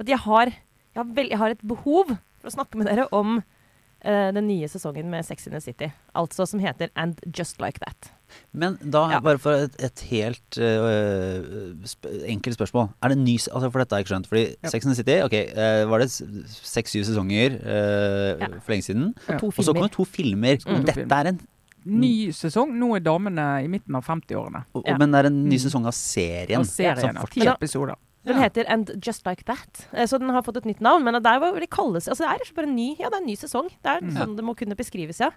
[0.00, 3.04] At jeg har, jeg har, vel, jeg har et behov for å snakke med dere
[3.12, 5.90] om uh, den nye sesongen med Sex in the City.
[6.16, 8.10] Altså som heter And Just Like That.
[8.54, 9.18] Men da, Ja.
[9.20, 12.88] bare for et, et helt uh, sp enkelt spørsmål.
[13.02, 14.28] Er det ny altså For dette har jeg ikke skjønt.
[14.30, 14.68] Fordi Ja.
[14.72, 18.48] Sex and the City, ok, uh, var det seks-syv sesonger uh, Ja.
[18.60, 19.14] for lenge siden?
[19.28, 19.38] Ja.
[19.38, 20.56] To Og så kom det to filmer.
[20.66, 20.84] Mm.
[20.86, 21.40] Dette er en
[21.80, 22.74] Ny sesong.
[22.76, 24.66] Nå er damene i midten av 50-årene.
[24.76, 24.98] og, Ja.
[25.00, 25.62] Men det er en ny Mm.
[25.64, 26.60] sesong av serien.
[26.60, 27.96] Og serien som av fortsatt- ti episoder.
[28.30, 28.46] Den Ja.
[28.48, 29.86] heter And Just Like That.
[29.92, 31.02] Eh, Så den har fått et nytt navn.
[31.04, 33.26] Men der var det kalles Altså det er bare en ny, ja, det er en
[33.26, 33.68] ny sesong.
[33.82, 34.14] Det er Mm.
[34.16, 35.30] sånn det må kunne beskrives, ja.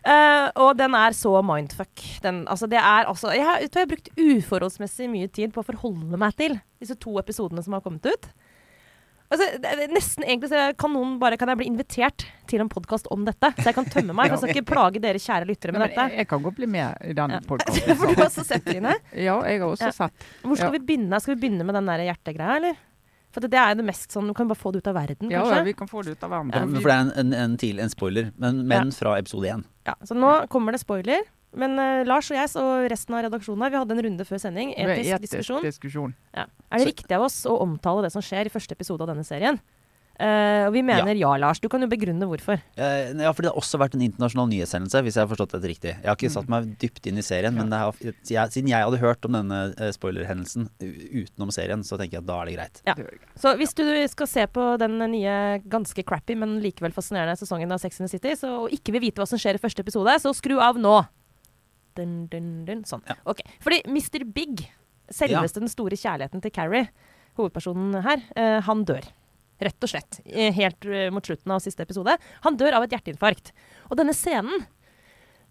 [0.00, 2.00] Uh, og den er så mindfuck.
[2.24, 5.66] Den, altså det er altså Jeg har, jeg har brukt uforholdsmessig mye tid på å
[5.66, 8.30] forholde meg til disse to episodene som har kommet ut.
[9.30, 9.46] Altså,
[9.94, 13.52] nesten egentlig så kan, noen bare, kan jeg bli invitert til en podkast om dette?
[13.60, 14.26] Så jeg kan tømme meg.
[14.32, 16.16] For jeg skal ikke plage dere kjære lyttere med jeg, dette.
[16.18, 17.40] jeg kan godt bli med i den Ja.
[17.46, 17.94] podkasten.
[18.00, 18.96] For du har også sett Line?
[19.14, 19.92] Ja, jeg har også Ja.
[19.94, 20.26] sett.
[20.42, 20.78] Hvor skal Ja.
[20.78, 21.20] vi begynne?
[21.22, 22.74] Skal vi begynne med den der hjertegreia, eller?
[23.30, 25.30] For det er jo det mest sånn Du kan bare få det ut av verden,
[25.30, 25.56] Ja, kanskje?
[25.56, 26.50] ja, vi kan få det ut av verden.
[26.50, 29.62] Ja, for det er en, en, en, en spoiler, men, men fra episode én.
[29.86, 31.22] Ja, så nå kommer det spoiler.
[31.56, 34.42] Men uh, Lars og jeg og resten av redaksjonen her, vi hadde en runde før
[34.42, 34.72] sending.
[34.76, 35.66] Etisk, Etisk diskusjon.
[35.66, 36.16] diskusjon.
[36.36, 36.46] Ja.
[36.70, 39.26] Er det riktig av oss å omtale det som skjer i første episode av denne
[39.26, 39.58] serien?
[40.20, 41.30] Uh, og vi mener ja.
[41.40, 41.62] Lars.
[41.64, 42.60] Du kan jo begrunne hvorfor.
[42.76, 45.70] Uh, ja, fordi det har også vært en internasjonal nyhetshendelse, hvis jeg har forstått dette
[45.70, 45.94] riktig.
[45.94, 48.84] Jeg har ikke satt meg dypt inn i serien, men det har, jeg, siden jeg
[48.84, 52.82] hadde hørt om denne spoilerhendelsen utenom serien, så tenker jeg at da er det greit.
[52.90, 52.96] Ja.
[53.40, 55.38] Så hvis du skal se på den nye
[55.72, 59.08] ganske crappy, men likevel fascinerende sesongen av Sex and the City, så, og ikke vil
[59.08, 60.98] vite hva som skjer i første episode, så skru av nå.
[61.98, 62.84] Dun, dun, dun.
[62.88, 63.02] Sånn.
[63.08, 63.16] Ja.
[63.26, 63.40] Ok.
[63.64, 64.24] Fordi Mr.
[64.32, 64.66] Big,
[65.10, 66.88] selveste den store kjærligheten til Carrie,
[67.38, 69.06] hovedpersonen her, eh, han dør.
[69.60, 70.20] Rett og slett.
[70.24, 72.14] eh, Helt eh, mot slutten av siste episode.
[72.46, 73.50] Han dør av et hjerteinfarkt.
[73.90, 74.66] Og denne scenen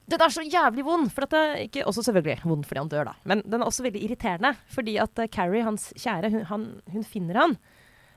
[0.09, 1.11] den er så jævlig vond.
[1.13, 3.13] For at det er ikke, også selvfølgelig vond fordi han dør, da.
[3.29, 4.55] Men den er også veldig irriterende.
[4.73, 6.63] Fordi at eh, Carrie, hans kjære, hun, han,
[6.95, 7.53] hun finner han.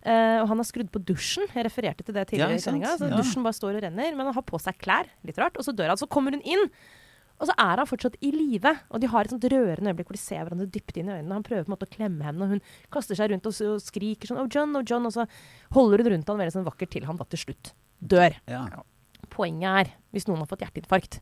[0.02, 1.44] Eh, og han har skrudd på dusjen.
[1.52, 2.94] Jeg refererte til det tidligere Ja, i sendinga.
[2.96, 3.18] Så Ja.
[3.20, 4.16] dusjen bare står og renner.
[4.16, 5.06] Men han har på seg klær.
[5.28, 5.58] Litt rart.
[5.60, 6.00] Og så dør han.
[6.00, 6.64] Så kommer hun inn.
[7.42, 8.70] Og så er han fortsatt i live.
[8.94, 11.34] Og de har et sånt rørende øyeblikk hvor de ser hverandre dypt inn i øynene.
[11.34, 12.62] Han prøver på en måte å klemme henne, og hun
[12.94, 15.08] kaster seg rundt og, og skriker sånn 'Oh, John, oh, John'.
[15.10, 15.26] Og så
[15.74, 18.38] holder hun rundt han veldig sånn vakkert til han da til slutt dør.
[18.50, 18.64] Ja.
[19.32, 21.20] Poenget er, hvis noen har fått hjerteinfarkt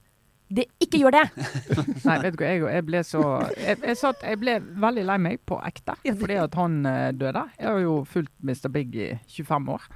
[0.50, 1.26] det, Ikke gjør det!
[2.08, 3.20] Nei, vet du hva, jeg, jeg ble så
[3.54, 7.44] jeg, jeg, satt, jeg ble veldig lei meg på ekte fordi at han uh, døde.
[7.54, 8.66] Jeg har jo fulgt Mr.
[8.74, 9.86] Big i 25 år.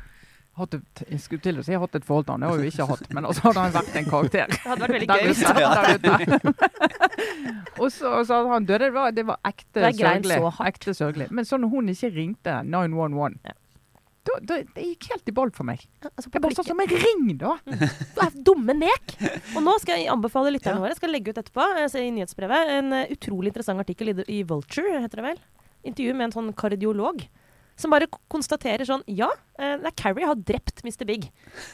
[0.55, 2.61] Hatt et, jeg skulle til å si jeg hatt et forhold til han, det har
[2.61, 3.09] jeg jo ikke hatt.
[3.17, 4.53] Men også hadde han vært en karakter.
[4.53, 5.25] Det hadde vært veldig gøy.
[5.35, 6.55] ute,
[7.83, 8.85] og så, så hadde han døde.
[8.85, 10.39] Det var, det var ekte Det sørgelig.
[10.69, 11.29] Ekte sørgelig.
[11.35, 13.57] Men så når hun ikke ringte 911 Ja.
[14.31, 15.83] da, da, det gikk helt i ball for meg.
[16.07, 17.57] Altså, Det er bare sånn som en ring, da.
[18.15, 19.17] Du er dumme nek!
[19.57, 20.85] Og nå skal jeg anbefale lytterne Ja.
[20.87, 24.43] våre skal legge ut etterpå jeg i nyhetsbrevet, en eh, utrolig interessant artikkel i, i
[24.47, 25.43] Vulture, heter det vel.
[25.85, 27.27] Intervju med en sånn kardiolog.
[27.77, 29.27] Som bare konstaterer sånn Ja,
[29.59, 31.03] uh, Carrie har drept Mr.
[31.09, 31.27] Big.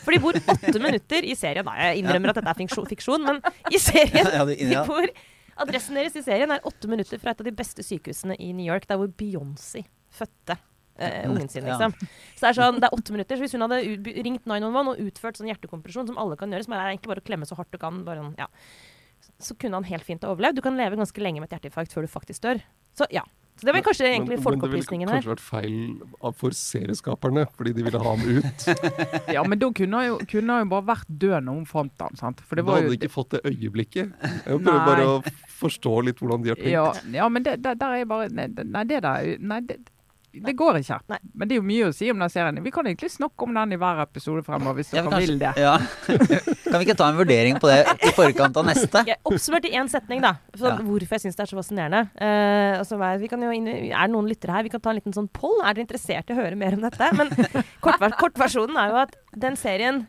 [0.05, 1.67] For de bor åtte minutter i serien.
[1.69, 5.13] Nei, jeg innrømmer at dette er fiksjon, men i serien Ja, de bor,
[5.61, 8.65] Adressen deres i serien er åtte minutter fra et av de beste sykehusene i New
[8.65, 10.57] York, der hvor Beyoncé fødte
[11.01, 11.79] Uh, ungen sin, Ja.
[11.79, 11.95] liksom.
[12.37, 13.39] Så det er sånn, det er åtte minutter.
[13.39, 13.79] Så hvis hun hadde
[14.21, 17.25] ringt 911 og utført sånn hjertekompresjon, som alle kan gjøre, som er egentlig bare å
[17.25, 18.49] klemme så hardt du kan, bare, sånn, ja,
[19.41, 20.59] så kunne han helt fint ha overlevd.
[20.61, 22.61] Du kan leve ganske lenge med et hjerteinfarkt før du faktisk dør.
[22.93, 23.25] Så ja.
[23.61, 27.45] Så det var kanskje egentlig Men- folkeopplysningen Men det ville kanskje vært feil for serieskaperne,
[27.57, 28.67] fordi de ville ha ham ut.
[29.37, 32.01] Ja, men da kunne han jo, kunne han jo bare vært død når hun fant
[32.07, 32.17] ham.
[32.17, 32.41] sant?
[32.49, 34.13] Da hadde jo de ikke fått det øyeblikket.
[34.47, 35.17] Jeg prøver bare å
[35.61, 36.73] forstå litt hvordan de har tenkt.
[36.73, 36.87] ja,
[37.21, 39.77] ja, men det, der, der er jeg bare nei det der Nei, det,
[40.31, 41.01] det går ikke.
[41.11, 41.19] Nei.
[41.35, 42.61] Men det er jo mye å si om den serien.
[42.63, 45.51] Vi kan egentlig snakke om den i hver episode fremover, hvis Ja, dere vil det.
[45.59, 45.75] Ja.
[46.07, 49.03] Kan vi ikke ta en vurdering på det i forkant av neste?
[49.09, 50.37] Jeg oppsummert i én setning, da.
[50.55, 50.77] Så Ja.
[50.81, 52.03] Hvorfor jeg syns det er så fascinerende.
[52.15, 54.67] Uh, altså, er, vi kan jo inn, er det noen lyttere her?
[54.67, 55.59] Vi kan ta en liten sånn poll.
[55.65, 57.11] Er dere interessert i å høre mer om dette?
[57.19, 57.35] Men
[57.85, 60.05] kortversjonen kortversjonen er jo at den serien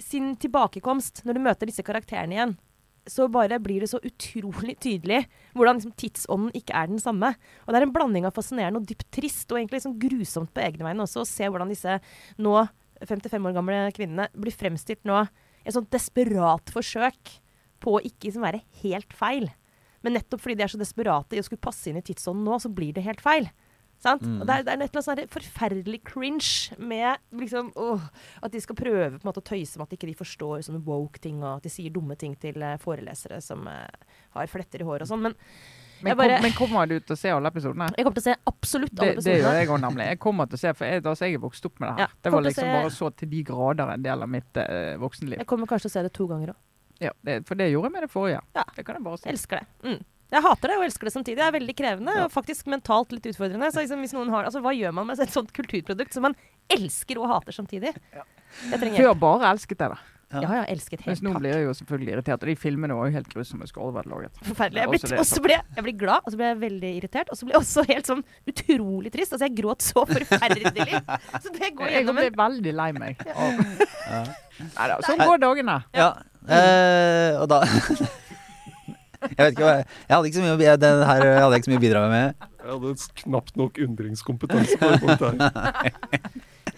[0.00, 2.56] sin tilbakekomst, når du møter disse karakterene igjen,
[3.08, 5.22] så bare blir det så utrolig tydelig
[5.56, 7.32] hvordan liksom, tidsånden ikke er den samme.
[7.64, 10.64] Og det er en blanding av fascinerende og dypt trist, og egentlig liksom grusomt på
[10.64, 11.96] egne vegne også, å se hvordan disse
[12.40, 12.56] nå
[13.00, 17.38] 55 år gamle kvinnene blir fremstilt nå i et sånt desperat forsøk
[17.80, 19.48] på å ikke liksom være helt feil.
[20.04, 22.60] Men nettopp fordi de er så desperate i å skulle passe inn i tidsånden nå,
[22.60, 23.48] så blir det helt feil.
[24.00, 24.22] Sant?
[24.24, 24.38] Mm.
[24.40, 28.06] Og det er, det er et eller annet sånn forferdelig cringe med liksom, åh,
[28.42, 30.80] at de skal prøve på en måte å tøyse med at ikke de forstår sånne
[30.86, 33.84] woke-ting, og at de sier dumme ting til uh, forelesere som uh,
[34.38, 35.20] har fletter i håret og sånn.
[35.28, 35.34] Men
[36.00, 37.90] Men, bare- kom, men kommer du til å se alle episodene?
[37.92, 40.06] jeg kommer til å se absolutt alle Det, det gjør jeg òg, nemlig.
[40.14, 42.00] Jeg kommer til å se, for jeg, altså, jeg er vokst opp med det her.
[42.00, 44.96] Ja, det var liksom se- bare så til de grader en del av mitt uh,
[45.02, 45.42] voksenliv.
[45.44, 46.62] Jeg kommer kanskje til å se det to ganger òg.
[47.04, 48.40] Ja, det, for det gjorde jeg med det forrige.
[48.56, 48.64] Ja.
[48.76, 49.28] Det kan jeg bare si.
[49.28, 49.68] Elsker det.
[49.84, 50.00] Mm.
[50.30, 51.38] Jeg hater det og elsker det samtidig.
[51.40, 52.24] Det er veldig krevende Ja.
[52.28, 53.72] og faktisk mentalt litt utfordrende.
[53.74, 56.36] Så liksom, hvis noen har, altså, hva gjør man med et sånt kulturprodukt som man
[56.70, 57.94] elsker og hater samtidig?
[58.14, 59.20] Jeg trenger Før hjelp.
[59.20, 59.98] bare elsket jeg det.
[60.30, 62.42] Ja, ja, elsket Mens helt nå blir jeg jo selvfølgelig irritert.
[62.44, 63.66] Og de filmene var jo helt grusomme.
[63.66, 64.36] Skulle vært laget.
[64.46, 64.78] Forferdelig.
[64.84, 67.32] Jeg ble, også og så ble jeg ble glad, og så ble jeg veldig irritert.
[67.34, 69.32] Og så ble jeg også helt sånn utrolig trist.
[69.34, 71.02] Altså, jeg gråt så forferdelig.
[71.42, 73.26] Så det går Jeg gjennom ble en veldig lei meg.
[73.34, 73.64] Og...
[74.06, 74.22] Ja.
[74.60, 75.80] Neida, sånn går dagene.
[75.98, 76.12] Ja.
[76.46, 77.64] Eh, og da
[79.20, 81.72] Jeg vet ikke hva jeg, hadde ikke så mye Den her hadde jeg ikke så
[81.74, 82.46] mye å bidra med.
[82.60, 82.94] Jeg hadde
[83.24, 85.92] knapt nok undringskompetanse på det punktet her.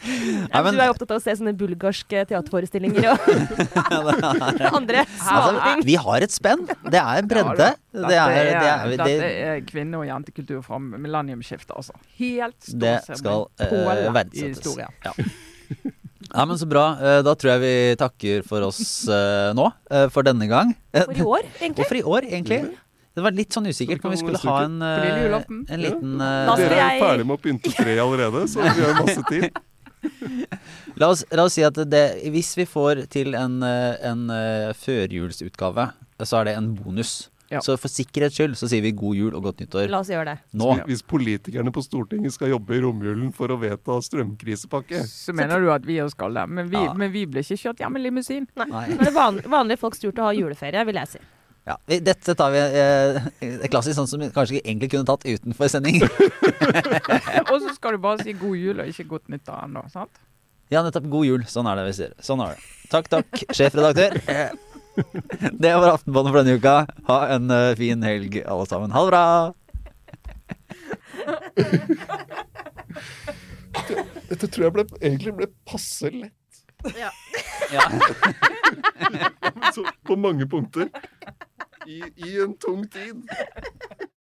[0.53, 5.78] ja, men- Du er jo opptatt av å se sånne bulgarske teaterforestillinger og andre Altså,
[5.86, 6.66] vi har et spenn.
[6.66, 7.70] Det er bredde.
[7.93, 11.95] Dette Det er, det er, er, dette det, er kvinne- og jentekultur fra millenniumsskiftet, altså.
[12.18, 14.78] Helt det stå som skal en eh, i verdsettes.
[14.82, 15.14] Ja.
[16.35, 16.85] ja, men så bra.
[17.01, 19.66] Eh, Da tror jeg vi takker for oss eh, nå.
[19.91, 20.74] eh, For denne gang.
[20.95, 21.87] For i år, egentlig.
[21.89, 22.61] for i år, egentlig.
[23.12, 26.78] Det var litt sånn usikkert om vi skulle ha en, en liten eh, Dere er
[26.80, 29.51] jeg- ferdig med å pynte tre allerede, så vi har masse tid.
[30.97, 34.22] La oss, la oss si at det, hvis vi får til en, en
[34.74, 35.91] førjulsutgave,
[36.24, 37.28] så er det en bonus.
[37.53, 37.61] Ja.
[37.61, 40.32] Så for sikkerhets skyld så sier vi god jul og godt nyttår La oss gjøre
[40.32, 40.38] det.
[40.57, 40.70] nå.
[40.88, 45.68] Hvis politikerne på Stortinget skal jobbe i romjulen for å vedta strømkrisepakke Så mener du
[45.74, 46.46] at vi også skal det.
[46.48, 46.94] Men vi, Ja.
[46.96, 48.48] men vi ble ikke kjørt hjem i limousin.
[48.57, 48.88] Nei.
[48.88, 51.22] Men det er van vanlige folks tur til å ha juleferie, vil jeg si.
[51.62, 56.00] Ja, dette tar vi eh, klassisk sånn som vi kanskje egentlig kunne tatt utenfor sending.
[57.53, 59.84] og så skal du bare si god jul og ikke godt nyttår ennå.
[59.92, 60.11] sant?
[60.72, 61.07] Ja, nettopp.
[61.12, 61.44] God jul.
[61.46, 62.12] Sånn er det vi sier.
[62.24, 62.66] Sånn er det.
[62.90, 64.18] Takk, takk, sjefredaktør.
[65.62, 66.86] Det var Aftenbåndet for denne uka.
[67.09, 68.90] Ha en eh, fin helg, alle sammen.
[68.93, 69.55] Ha det bra!
[74.32, 76.32] Dette tror jeg ble, egentlig ble passe lett.
[76.97, 77.11] Ja.
[79.74, 80.88] Så, på mange punkter.
[81.86, 83.22] I, I en tung tid.